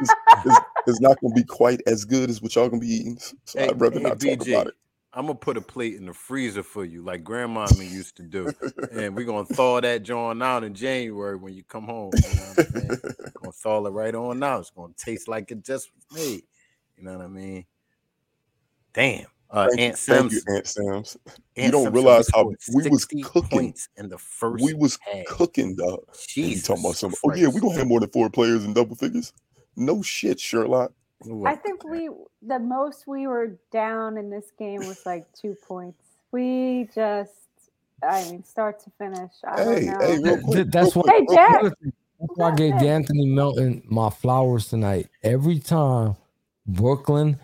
it's, 0.00 0.12
it's- 0.46 0.60
it's 0.86 1.00
not 1.00 1.20
gonna 1.20 1.34
be 1.34 1.44
quite 1.44 1.80
as 1.86 2.04
good 2.04 2.28
as 2.30 2.42
what 2.42 2.54
y'all 2.56 2.68
gonna 2.68 2.80
be 2.80 2.88
eating. 2.88 3.18
So 3.44 3.58
Hey, 3.60 3.68
I'd 3.68 3.80
rather 3.80 3.98
hey, 3.98 4.02
not 4.04 4.18
talk 4.20 4.46
about 4.46 4.66
it. 4.68 4.74
I'm 5.14 5.26
gonna 5.26 5.34
put 5.38 5.56
a 5.58 5.60
plate 5.60 5.96
in 5.96 6.06
the 6.06 6.14
freezer 6.14 6.62
for 6.62 6.84
you, 6.84 7.02
like 7.02 7.22
grandmama 7.22 7.84
used 7.84 8.16
to 8.16 8.22
do, 8.22 8.50
and 8.92 9.14
we're 9.14 9.26
gonna 9.26 9.44
thaw 9.44 9.80
that 9.80 10.02
joint 10.02 10.42
out 10.42 10.64
in 10.64 10.74
January 10.74 11.36
when 11.36 11.52
you 11.52 11.62
come 11.64 11.84
home. 11.84 12.12
You 12.14 12.36
know 12.36 12.46
what 12.46 12.58
I'm 12.58 12.80
saying? 12.80 12.88
gonna 13.42 13.52
thaw 13.52 13.84
it 13.86 13.90
right 13.90 14.14
on 14.14 14.42
out. 14.42 14.60
It's 14.60 14.70
gonna 14.70 14.94
taste 14.96 15.28
like 15.28 15.50
it 15.50 15.62
just 15.64 15.90
was 15.94 16.04
made. 16.18 16.42
You 16.96 17.04
know 17.04 17.16
what 17.18 17.24
I 17.24 17.28
mean? 17.28 17.66
Damn. 18.94 19.26
Uh, 19.50 19.66
Thank 19.68 19.78
you- 19.80 19.84
Aunt 19.86 19.98
Sims. 19.98 20.32
you, 20.32 20.40
Aunt 20.54 20.66
Sims. 20.66 21.16
Aunt 21.56 21.72
don't 21.72 21.92
realize 21.92 22.30
how 22.34 22.44
we 22.74 22.88
was 22.88 23.04
cooking. 23.04 23.74
in 23.98 24.08
the 24.08 24.16
first. 24.16 24.64
We 24.64 24.72
was 24.72 24.98
half. 25.02 25.26
cooking, 25.26 25.76
dog. 25.76 26.00
You 26.34 26.58
talking 26.62 26.82
about 26.84 26.96
some? 26.96 27.12
Oh 27.22 27.34
yeah, 27.34 27.48
we 27.48 27.60
gonna 27.60 27.74
have 27.76 27.86
more 27.86 28.00
than 28.00 28.08
four 28.08 28.30
players 28.30 28.64
in 28.64 28.72
double 28.72 28.96
figures. 28.96 29.34
No 29.76 30.00
shit, 30.00 30.40
Sherlock. 30.40 30.92
I 31.46 31.54
think 31.54 31.84
we 31.84 32.08
the 32.42 32.58
most 32.58 33.06
we 33.06 33.26
were 33.26 33.58
down 33.70 34.16
in 34.18 34.30
this 34.30 34.50
game 34.58 34.80
was 34.86 35.04
like 35.06 35.26
two 35.32 35.56
points. 35.66 36.02
We 36.32 36.88
just 36.94 37.32
I 38.02 38.24
mean 38.30 38.44
start 38.44 38.80
to 38.84 38.90
finish. 38.98 39.32
I 39.46 39.56
don't 39.64 39.78
Hey, 39.78 39.86
know. 39.86 39.98
hey, 40.00 40.18
real 40.18 40.34
Th- 40.36 40.44
quick. 40.44 40.70
that's 40.70 40.96
real 40.96 41.02
why. 41.04 41.12
quick, 41.12 41.14
Hey, 41.14 41.26
real 41.28 41.36
Jack. 41.36 41.60
quick. 41.60 41.94
That's 42.20 42.32
why 42.36 42.50
I 42.50 42.54
gave 42.54 42.78
D'Anthony 42.78 43.26
Melton 43.26 43.82
my 43.86 44.08
flowers 44.10 44.68
tonight. 44.68 45.08
Every 45.24 45.58
time 45.58 46.16
Brooklyn 46.66 47.38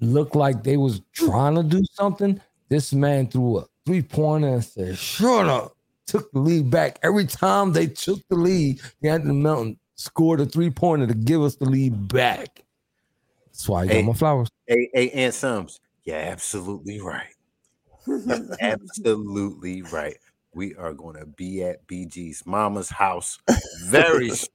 looked 0.00 0.34
like 0.36 0.62
they 0.64 0.76
was 0.76 1.00
trying 1.12 1.54
to 1.54 1.62
do 1.62 1.82
something, 1.92 2.40
this 2.68 2.92
man 2.92 3.28
threw 3.28 3.58
a 3.58 3.64
three 3.86 4.02
pointer 4.02 4.48
and 4.48 4.64
said, 4.64 4.98
"Shut 4.98 5.46
up." 5.46 5.72
Took 6.06 6.30
the 6.32 6.38
lead 6.38 6.70
back. 6.70 6.98
Every 7.02 7.26
time 7.26 7.72
they 7.72 7.86
took 7.88 8.20
the 8.28 8.36
lead, 8.36 8.80
D'Anthony 9.02 9.34
Melton 9.34 9.78
scored 9.96 10.40
a 10.40 10.46
three 10.46 10.70
pointer 10.70 11.06
to 11.08 11.14
give 11.14 11.42
us 11.42 11.56
the 11.56 11.64
lead 11.64 12.06
back. 12.08 12.62
That's 13.56 13.70
why 13.70 13.82
I 13.82 13.86
got 13.86 13.92
Hey. 13.94 14.02
my 14.02 14.12
flowers. 14.12 14.48
Hey, 14.66 14.90
hey, 14.92 15.10
Aunt 15.12 15.32
Sims. 15.34 15.80
Yeah, 16.04 16.16
absolutely 16.16 17.00
right. 17.00 17.32
Absolutely 18.60 19.80
right. 19.80 20.18
We 20.54 20.74
are 20.76 20.92
going 20.92 21.16
to 21.18 21.24
be 21.24 21.62
at 21.64 21.86
BG's 21.86 22.44
mama's 22.44 22.90
house 22.90 23.38
very 23.88 24.28
soon. 24.34 24.50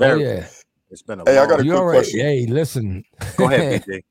Oh 0.00 0.16
yeah, 0.16 0.46
It's 0.90 1.02
been 1.02 1.20
a 1.20 1.24
Hey, 1.24 1.38
I 1.38 1.46
got 1.46 1.58
a 1.60 1.64
you 1.64 1.72
quick 1.72 1.82
already. 1.82 1.98
question. 2.02 2.20
Hey, 2.20 2.46
listen. 2.46 3.04
Go 3.36 3.46
ahead, 3.46 3.82
BJ. 3.86 4.02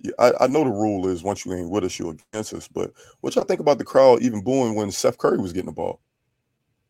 Yeah, 0.00 0.12
I, 0.18 0.32
I 0.40 0.46
know 0.46 0.64
the 0.64 0.70
rule 0.70 1.08
is 1.08 1.22
once 1.22 1.44
you 1.44 1.52
ain't 1.52 1.68
with 1.68 1.84
us, 1.84 1.98
you're 1.98 2.16
against 2.32 2.54
us. 2.54 2.68
But 2.68 2.92
what 3.20 3.34
y'all 3.34 3.44
think 3.44 3.60
about 3.60 3.76
the 3.78 3.84
crowd 3.84 4.22
even 4.22 4.42
booing 4.42 4.74
when 4.74 4.90
Seth 4.90 5.18
Curry 5.18 5.36
was 5.38 5.52
getting 5.52 5.66
the 5.66 5.72
ball? 5.72 6.00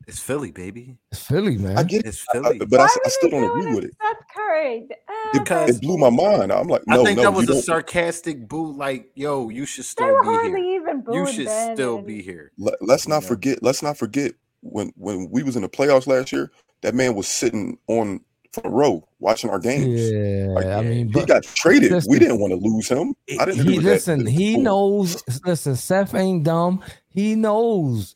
It's 0.06 0.20
Philly, 0.20 0.52
baby. 0.52 0.96
It's 1.11 1.22
Philly, 1.22 1.58
man. 1.58 1.76
I 1.76 1.82
get 1.82 2.00
it, 2.00 2.06
It's 2.06 2.24
I- 2.30 2.32
Philly. 2.34 2.58
but 2.58 2.78
I, 2.80 2.84
Why 2.84 2.84
s- 2.84 2.96
I 2.96 3.00
were 3.04 3.11
still 3.11 3.30
don't 3.30 3.44
agree 3.44 3.74
with 3.74 3.84
it. 3.84 3.94
Seth 4.00 4.16
Curry. 4.58 4.88
Uh, 5.08 5.12
Because- 5.38 5.70
it 5.76 5.82
blew 5.82 5.96
my 5.98 6.10
mind. 6.10 6.52
I'm 6.52 6.68
like, 6.68 6.82
no, 6.86 7.00
I 7.02 7.04
think 7.04 7.16
no, 7.18 7.22
that 7.24 7.32
was 7.32 7.44
a 7.48 7.52
don't. 7.54 7.62
sarcastic 7.62 8.48
boo. 8.48 8.72
Like, 8.72 9.10
yo, 9.14 9.48
you 9.48 9.66
should 9.66 9.84
still 9.84 10.20
be 10.22 10.28
here. 10.48 10.56
even 10.58 11.04
You 11.12 11.26
should 11.26 11.46
Ben 11.46 11.76
still 11.76 11.98
and- 11.98 12.06
be 12.06 12.22
here. 12.22 12.52
Let, 12.58 12.74
let's 12.80 13.08
not 13.08 13.22
Yeah. 13.22 13.28
forget. 13.28 13.62
Let's 13.62 13.82
not 13.82 13.96
forget 13.96 14.32
when 14.60 14.92
when 14.96 15.28
we 15.30 15.42
was 15.42 15.56
in 15.56 15.62
the 15.62 15.68
playoffs 15.68 16.06
last 16.06 16.32
year. 16.32 16.50
That 16.82 16.94
man 16.94 17.14
was 17.14 17.26
sitting 17.26 17.76
on 17.88 18.20
front 18.52 18.72
row 18.74 19.06
watching 19.18 19.50
our 19.50 19.58
games. 19.58 20.10
Yeah, 20.10 20.46
Like, 20.50 20.66
I 20.66 20.80
mean, 20.82 21.12
he 21.12 21.24
got 21.24 21.42
traded. 21.42 21.90
listen. 21.90 22.10
we 22.10 22.18
didn't 22.20 22.38
want 22.40 22.52
to 22.52 22.56
lose 22.56 22.88
him. 22.88 23.14
I 23.38 23.44
didn't 23.44 23.60
agree 23.60 23.72
he 23.72 23.78
with 23.78 23.86
listen. 23.86 24.24
that. 24.24 24.30
He 24.30 24.54
Cool. 24.54 24.62
knows. 24.62 25.22
Listen, 25.44 25.74
Seth 25.76 26.14
ain't 26.14 26.44
dumb. 26.44 26.82
He 27.08 27.34
knows 27.34 28.14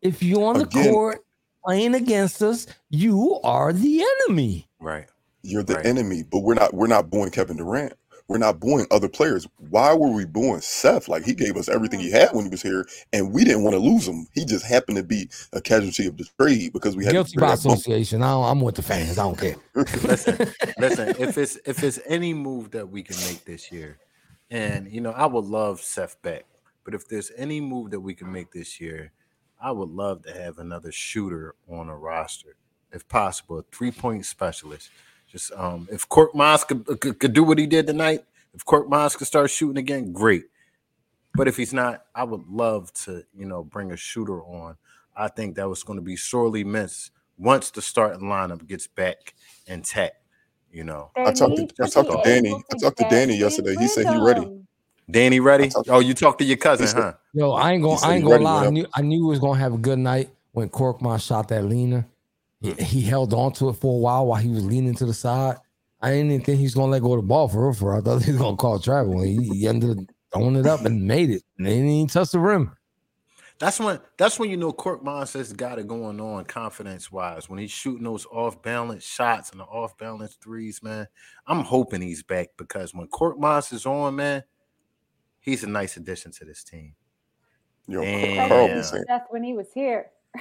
if 0.00 0.22
you're 0.22 0.44
on 0.44 0.58
the 0.58 0.64
Again- 0.64 0.90
court 0.92 1.18
playing 1.64 1.94
against 1.94 2.42
us, 2.42 2.66
you 2.88 3.38
are 3.44 3.72
the 3.74 4.02
enemy. 4.26 4.68
Right. 4.80 5.06
You're 5.46 5.64
the 5.64 5.76
Right. 5.76 5.86
enemy, 5.86 6.24
but 6.24 6.40
we're 6.40 6.54
not. 6.54 6.74
We're 6.74 6.88
not 6.88 7.10
booing 7.10 7.30
Kevin 7.30 7.58
Durant. 7.58 7.94
We're 8.28 8.38
not 8.38 8.60
booing 8.60 8.86
other 8.90 9.08
players. 9.08 9.46
Why 9.58 9.94
were 9.94 10.10
we 10.10 10.26
booing 10.26 10.60
Seth? 10.60 11.08
Like 11.08 11.24
he 11.24 11.34
gave 11.34 11.56
us 11.56 11.68
everything 11.68 12.00
he 12.00 12.10
had 12.10 12.30
when 12.32 12.44
he 12.46 12.50
was 12.50 12.62
here, 12.62 12.86
and 13.12 13.32
we 13.32 13.44
didn't 13.44 13.64
want 13.64 13.74
to 13.74 13.80
lose 13.80 14.08
him. 14.08 14.26
He 14.34 14.44
just 14.44 14.66
happened 14.66 14.98
to 14.98 15.04
be 15.04 15.30
a 15.52 15.60
casualty 15.62 16.06
of 16.06 16.16
the 16.16 16.26
trade 16.40 16.72
because 16.72 16.96
we 16.96 17.04
had 17.06 17.12
Guilty 17.12 17.32
to 17.32 17.40
by 17.40 17.46
bring 17.46 17.50
that 17.50 17.62
bump. 17.64 17.80
association. 17.80 18.22
I 18.22 18.32
don't, 18.32 18.44
I'm 18.44 18.60
with 18.62 18.76
the 18.76 18.82
fans. 18.82 19.18
I 19.18 19.24
don't 19.24 19.38
care. 19.38 19.56
listen, 20.04 20.38
listen. 20.78 21.14
If 21.20 21.38
it's 21.38 21.58
if 21.66 21.84
it's 21.84 22.00
any 22.06 22.34
move 22.34 22.72
that 22.72 22.88
we 22.90 23.02
can 23.02 23.16
make 23.24 23.44
this 23.44 23.70
year, 23.72 23.98
and 24.50 24.90
you 24.92 25.00
know, 25.00 25.12
I 25.12 25.26
would 25.26 25.44
love 25.46 25.80
Seth 25.80 26.20
Beck, 26.22 26.46
but 26.84 26.94
if 26.94 27.08
there's 27.08 27.32
any 27.36 27.60
move 27.60 27.92
that 27.92 28.00
we 28.00 28.14
can 28.14 28.32
make 28.32 28.52
this 28.52 28.80
year, 28.80 29.12
I 29.60 29.70
would 29.72 29.90
love 29.90 30.22
to 30.24 30.32
have 30.32 30.58
another 30.58 30.92
shooter 30.92 31.54
on 31.68 31.88
a 31.88 31.96
roster, 31.96 32.56
if 32.92 33.06
possible, 33.08 33.60
a 33.60 33.62
three 33.72 33.92
point 33.92 34.26
specialist. 34.26 34.90
Just 35.36 35.52
um, 35.52 35.86
if 35.92 36.08
Korkmaz 36.08 36.66
could, 36.66 36.86
could, 36.98 37.20
could 37.20 37.32
do 37.34 37.44
what 37.44 37.58
he 37.58 37.66
did 37.66 37.86
tonight, 37.86 38.24
if 38.54 38.64
Korkmaz 38.64 39.18
could 39.18 39.26
start 39.26 39.50
shooting 39.50 39.76
again, 39.76 40.10
great. 40.14 40.44
But 41.34 41.46
if 41.46 41.58
he's 41.58 41.74
not, 41.74 42.04
I 42.14 42.24
would 42.24 42.46
love 42.48 42.90
to, 43.04 43.22
you 43.36 43.44
know, 43.44 43.62
bring 43.62 43.92
a 43.92 43.98
shooter 43.98 44.42
on. 44.42 44.76
I 45.14 45.28
think 45.28 45.56
that 45.56 45.68
was 45.68 45.82
going 45.82 45.98
to 45.98 46.02
be 46.02 46.16
sorely 46.16 46.64
missed 46.64 47.10
once 47.36 47.70
the 47.70 47.82
starting 47.82 48.22
lineup 48.22 48.66
gets 48.66 48.86
back 48.86 49.34
intact. 49.66 50.14
You 50.72 50.84
know, 50.84 51.10
I 51.14 51.32
talked 51.32 51.56
to- 51.56 51.84
I 51.84 51.86
talked 51.86 52.10
to 52.12 52.20
Danny- 52.24 52.48
able 52.48 52.62
I 52.72 52.76
talked 52.78 52.96
to 52.96 53.04
Danny 53.10 53.36
yesterday. 53.36 53.76
He 53.78 53.88
said 53.88 54.06
he 54.08 54.18
ready. 54.18 54.48
Danny 55.10 55.40
ready? 55.40 55.70
Oh, 55.88 55.98
you 56.00 56.14
talked 56.14 56.38
to 56.38 56.46
your 56.46 56.56
cousin, 56.56 56.86
He 56.86 56.92
said- 56.92 57.02
huh? 57.02 57.12
Yo, 57.34 57.52
I 57.52 57.72
ain't 57.72 57.82
gonna 57.82 57.96
I 58.02 58.14
ain't 58.14 58.24
gonna 58.24 58.32
ready 58.32 58.44
lie. 58.44 58.64
I 58.64 58.70
knew 58.70 58.86
I 58.94 59.02
knew 59.02 59.18
he 59.18 59.28
was 59.28 59.38
gonna 59.38 59.58
have 59.58 59.74
a 59.74 59.78
good 59.78 59.98
night 59.98 60.30
when 60.52 60.70
Korkmaz 60.70 61.20
shot 61.26 61.48
that 61.48 61.66
leaner. 61.66 62.06
He, 62.60 62.72
he 62.72 63.02
held 63.02 63.34
on 63.34 63.52
to 63.54 63.68
it 63.68 63.74
for 63.74 63.94
a 63.94 63.98
while 63.98 64.26
while 64.26 64.40
he 64.40 64.48
was 64.48 64.64
leaning 64.64 64.94
to 64.94 65.06
the 65.06 65.14
side. 65.14 65.56
I 66.00 66.10
didn't 66.10 66.32
even 66.32 66.44
think 66.44 66.58
he 66.58 66.64
was 66.64 66.74
gonna 66.74 66.92
let 66.92 67.02
go 67.02 67.14
of 67.14 67.22
the 67.22 67.26
ball 67.26 67.48
for 67.48 67.64
real. 67.64 67.72
For 67.74 67.90
real. 67.90 67.98
I 67.98 68.00
thought 68.02 68.22
he 68.22 68.32
was 68.32 68.40
gonna 68.40 68.56
call 68.56 68.78
travel. 68.78 69.22
He, 69.22 69.36
he 69.36 69.66
ended 69.66 69.98
up 69.98 70.04
throwing 70.32 70.56
it 70.56 70.66
up 70.66 70.84
and 70.84 71.06
made 71.06 71.30
it. 71.30 71.42
And 71.58 71.66
they 71.66 71.74
didn't 71.74 71.88
even 71.88 72.08
touch 72.08 72.30
the 72.30 72.38
rim. 72.38 72.72
That's 73.58 73.80
when 73.80 74.00
that's 74.18 74.38
when 74.38 74.50
you 74.50 74.58
know 74.58 74.72
Korkmaz 74.72 75.32
has 75.32 75.52
got 75.54 75.78
it 75.78 75.88
going 75.88 76.20
on 76.20 76.44
confidence 76.44 77.10
wise. 77.10 77.48
When 77.48 77.58
he's 77.58 77.70
shooting 77.70 78.04
those 78.04 78.26
off 78.26 78.60
balance 78.60 79.02
shots 79.02 79.50
and 79.50 79.60
the 79.60 79.64
off 79.64 79.96
balance 79.96 80.34
threes, 80.34 80.82
man. 80.82 81.08
I'm 81.46 81.60
hoping 81.60 82.02
he's 82.02 82.22
back 82.22 82.48
because 82.58 82.94
when 82.94 83.08
Korkmaz 83.08 83.72
is 83.72 83.86
on, 83.86 84.16
man, 84.16 84.44
he's 85.40 85.64
a 85.64 85.68
nice 85.68 85.96
addition 85.96 86.32
to 86.32 86.44
this 86.44 86.64
team. 86.64 86.94
Yo, 87.88 88.02
Damn. 88.02 88.48
Carl 88.48 88.68
was 88.68 88.94
That's 89.08 89.26
when 89.30 89.42
he 89.42 89.54
was 89.54 89.72
here. 89.72 90.10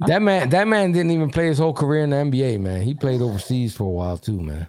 That 0.00 0.20
man, 0.20 0.50
that 0.50 0.68
man 0.68 0.92
didn't 0.92 1.10
even 1.12 1.30
play 1.30 1.46
his 1.46 1.58
whole 1.58 1.72
career 1.72 2.04
in 2.04 2.10
the 2.10 2.16
NBA, 2.16 2.60
man. 2.60 2.82
He 2.82 2.94
played 2.94 3.22
overseas 3.22 3.74
for 3.74 3.84
a 3.84 3.90
while 3.90 4.18
too, 4.18 4.40
man. 4.40 4.68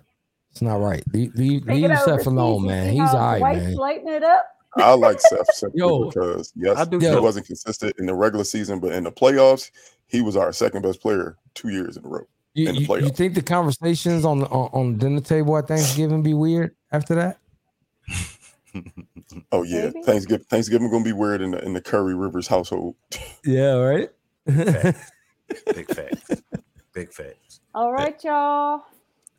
It's 0.51 0.61
not 0.61 0.75
right. 0.77 1.03
Leave, 1.13 1.35
leave, 1.35 1.65
Take 1.67 1.75
leave 1.75 1.97
Seth 1.99 2.07
overseas, 2.07 2.27
alone, 2.27 2.61
you 2.61 2.67
man. 2.67 2.91
He's 2.91 3.01
how 3.01 3.17
all 3.17 3.31
right, 3.31 3.39
Dwight's 3.39 3.63
man. 3.63 3.75
lighting 3.75 4.07
it 4.09 4.23
up. 4.23 4.45
I 4.77 4.93
like 4.93 5.19
Seth 5.19 5.47
simply 5.53 5.79
Yo. 5.79 6.05
because 6.05 6.53
yes, 6.55 6.77
I 6.77 6.85
do 6.85 6.99
he 6.99 7.07
too. 7.07 7.21
wasn't 7.21 7.45
consistent 7.45 7.93
in 7.99 8.05
the 8.05 8.13
regular 8.13 8.43
season, 8.43 8.79
but 8.79 8.93
in 8.93 9.03
the 9.03 9.11
playoffs, 9.11 9.71
he 10.07 10.21
was 10.21 10.37
our 10.37 10.53
second 10.53 10.81
best 10.81 11.01
player 11.01 11.37
two 11.55 11.69
years 11.69 11.97
in 11.97 12.05
a 12.05 12.07
row. 12.07 12.27
You, 12.53 12.69
in 12.69 12.75
the 12.75 12.81
you, 12.81 13.05
you 13.05 13.09
think 13.09 13.35
the 13.35 13.41
conversations 13.41 14.25
on 14.25 14.39
the 14.39 14.47
on, 14.47 14.69
on 14.71 14.97
dinner 14.97 15.21
table 15.21 15.57
at 15.57 15.67
Thanksgiving 15.67 16.23
be 16.23 16.33
weird 16.33 16.75
after 16.91 17.15
that? 17.15 17.39
Oh 19.51 19.63
yeah, 19.63 19.85
Maybe. 19.85 20.03
Thanksgiving 20.03 20.45
Thanksgiving 20.49 20.91
gonna 20.91 21.03
be 21.03 21.11
weird 21.11 21.41
in 21.41 21.51
the 21.51 21.65
in 21.65 21.73
the 21.73 21.81
Curry 21.81 22.15
Rivers 22.15 22.47
household. 22.47 22.95
Yeah, 23.43 23.73
right. 23.73 24.09
Facts. 25.49 25.63
Big 25.73 25.87
facts. 25.93 26.41
Big 26.93 27.13
facts. 27.13 27.59
All 27.73 27.91
right, 27.91 28.21
y'all. 28.23 28.81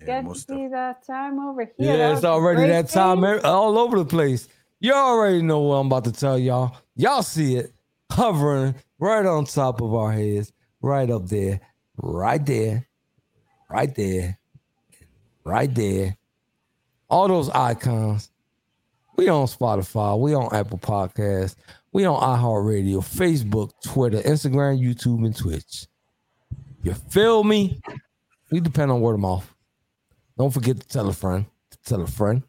Yeah, 0.01 0.07
Get 0.07 0.17
to 0.21 0.23
most 0.29 0.47
see 0.49 0.69
that 0.69 1.05
time 1.07 1.39
over 1.41 1.63
here. 1.63 1.97
Yeah, 1.97 2.13
it's 2.15 2.25
already 2.25 2.69
that 2.69 2.89
time 2.89 3.17
game. 3.17 3.25
every- 3.25 3.43
all 3.43 3.79
over 3.79 3.99
the 3.99 4.05
place. 4.05 4.49
You 4.81 4.93
already 4.95 5.43
know 5.43 5.61
what 5.61 5.75
I'm 5.77 5.87
about 5.89 6.05
to 6.05 6.13
tell 6.13 6.39
y'all. 6.39 6.77
Y'all 6.95 7.23
see 7.25 7.57
it 7.57 7.73
hovering 8.13 8.77
right 9.01 9.27
on 9.27 9.45
top 9.45 9.81
of 9.81 9.93
our 9.95 10.13
heads, 10.13 10.53
right 10.81 11.11
up 11.11 11.27
there, 11.27 11.61
right 11.97 12.45
there, 12.47 12.87
right 13.69 13.93
there, 13.95 14.39
right 15.45 15.75
there. 15.75 16.17
All 17.11 17.27
those 17.27 17.51
icons. 17.51 18.31
We 19.17 19.29
on 19.29 19.47
Spotify, 19.49 20.17
we 20.17 20.33
on 20.35 20.55
Apple 20.55 20.79
Podcasts, 20.79 21.57
we 21.93 22.05
on 22.05 22.21
iHeartRadio, 22.21 22.99
Facebook, 22.99 23.73
Twitter, 23.83 24.19
Instagram, 24.23 24.79
YouTube, 24.81 25.25
and 25.27 25.35
Twitch. 25.35 25.87
You 26.83 26.95
feel 26.95 27.43
me? 27.45 27.81
We 28.51 28.61
depend 28.61 28.91
on 28.91 29.01
word 29.01 29.15
of 29.15 29.21
mouth. 29.21 29.55
Don't 30.37 30.53
forget 30.53 30.79
to 30.79 30.87
tell 30.87 31.09
a 31.09 31.13
friend, 31.13 31.47
tell 31.85 32.01
a 32.01 32.07
friend, 32.07 32.45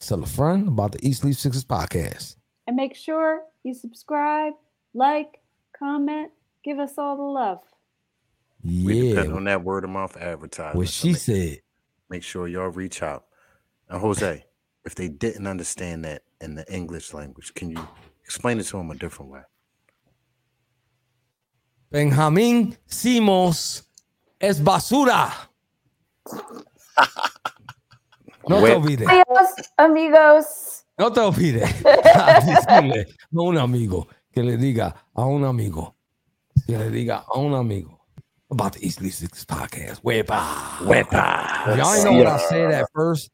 tell 0.00 0.22
a 0.22 0.26
friend 0.26 0.68
about 0.68 0.92
the 0.92 1.06
East 1.06 1.24
Leaf 1.24 1.36
Sixers 1.38 1.64
podcast. 1.64 2.36
And 2.66 2.76
make 2.76 2.96
sure 2.96 3.42
you 3.62 3.74
subscribe, 3.74 4.54
like, 4.94 5.40
comment, 5.78 6.30
give 6.64 6.78
us 6.78 6.94
all 6.96 7.16
the 7.16 7.22
love. 7.22 7.60
we 8.64 9.10
depend 9.10 9.34
on 9.34 9.44
that 9.44 9.62
word 9.62 9.84
of 9.84 9.90
mouth 9.90 10.16
advertising. 10.16 10.78
what 10.78 10.88
she 10.88 11.12
said. 11.12 11.58
make 12.08 12.22
sure 12.22 12.48
y'all 12.48 12.68
reach 12.68 13.02
out. 13.02 13.26
And 13.90 14.00
Jose, 14.00 14.44
if 14.86 14.94
they 14.94 15.08
didn't 15.08 15.46
understand 15.46 16.06
that 16.06 16.22
in 16.40 16.54
the 16.54 16.64
English 16.72 17.12
language, 17.12 17.52
can 17.52 17.70
you 17.70 17.86
explain 18.24 18.58
it 18.58 18.64
to 18.64 18.78
them 18.78 18.90
a 18.90 18.94
different 18.94 19.30
way? 19.30 19.42
Benjamin 21.94 22.76
Simos 22.86 23.88
es 24.40 24.60
basura. 24.60 25.32
No 28.48 28.60
te 28.60 28.74
olvides. 28.74 29.08
Amigos. 29.76 30.84
No 30.98 31.12
te 31.12 31.20
olvides 31.20 31.70
decirle 31.84 33.06
a 33.32 33.40
un 33.40 33.58
amigo 33.58 34.08
que 34.32 34.42
le 34.42 34.56
diga 34.56 34.92
a 35.14 35.24
un 35.24 35.44
amigo 35.44 35.94
que 36.66 36.76
le 36.76 36.90
diga 36.90 37.24
a 37.32 37.38
un 37.38 37.54
amigo 37.54 38.00
about 38.50 38.72
the 38.72 38.84
East 38.84 38.98
Sixes 38.98 39.46
podcast. 39.46 40.02
Wepa. 40.02 40.80
Wepa. 40.80 41.76
Y'all 41.76 41.94
ain't 41.94 42.04
know 42.04 42.12
what 42.14 42.26
I 42.26 42.38
said 42.48 42.72
at 42.72 42.88
first. 42.92 43.30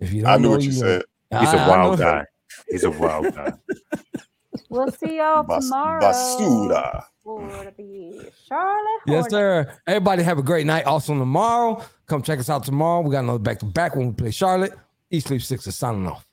If 0.00 0.12
you 0.12 0.22
don't 0.22 0.30
I 0.32 0.36
knew 0.38 0.42
know, 0.48 0.50
what 0.50 0.62
you 0.62 0.72
said. 0.72 1.02
He's 1.30 1.52
a 1.54 1.60
I- 1.60 1.68
wild 1.68 2.00
guy. 2.00 2.24
He's 2.68 2.82
a 2.82 2.90
wild 2.90 3.32
guy. 3.32 3.52
We'll 4.68 4.90
see 4.92 5.18
y'all 5.18 5.42
Bas- 5.42 5.64
tomorrow. 5.64 6.00
basura. 6.00 7.04
For 7.22 7.72
the 7.76 8.30
Charlotte 8.48 9.02
Yes, 9.06 9.30
sir. 9.30 9.72
Everybody 9.86 10.22
have 10.24 10.38
a 10.38 10.42
great 10.42 10.66
night. 10.66 10.84
Also 10.86 11.16
tomorrow, 11.16 11.82
come 12.06 12.20
check 12.22 12.40
us 12.40 12.50
out 12.50 12.64
tomorrow. 12.64 13.00
We 13.02 13.12
got 13.12 13.20
another 13.20 13.38
back 13.38 13.60
to 13.60 13.64
back 13.64 13.94
when 13.94 14.08
we 14.08 14.12
play 14.14 14.30
Charlotte. 14.32 14.72
East 15.10 15.30
Leaf 15.30 15.44
Sixers 15.44 15.76
signing 15.76 16.06
off. 16.08 16.26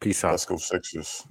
Peace 0.00 0.24
out. 0.24 0.32
Let's 0.32 0.44
go 0.44 0.56
Sixers. 0.56 1.24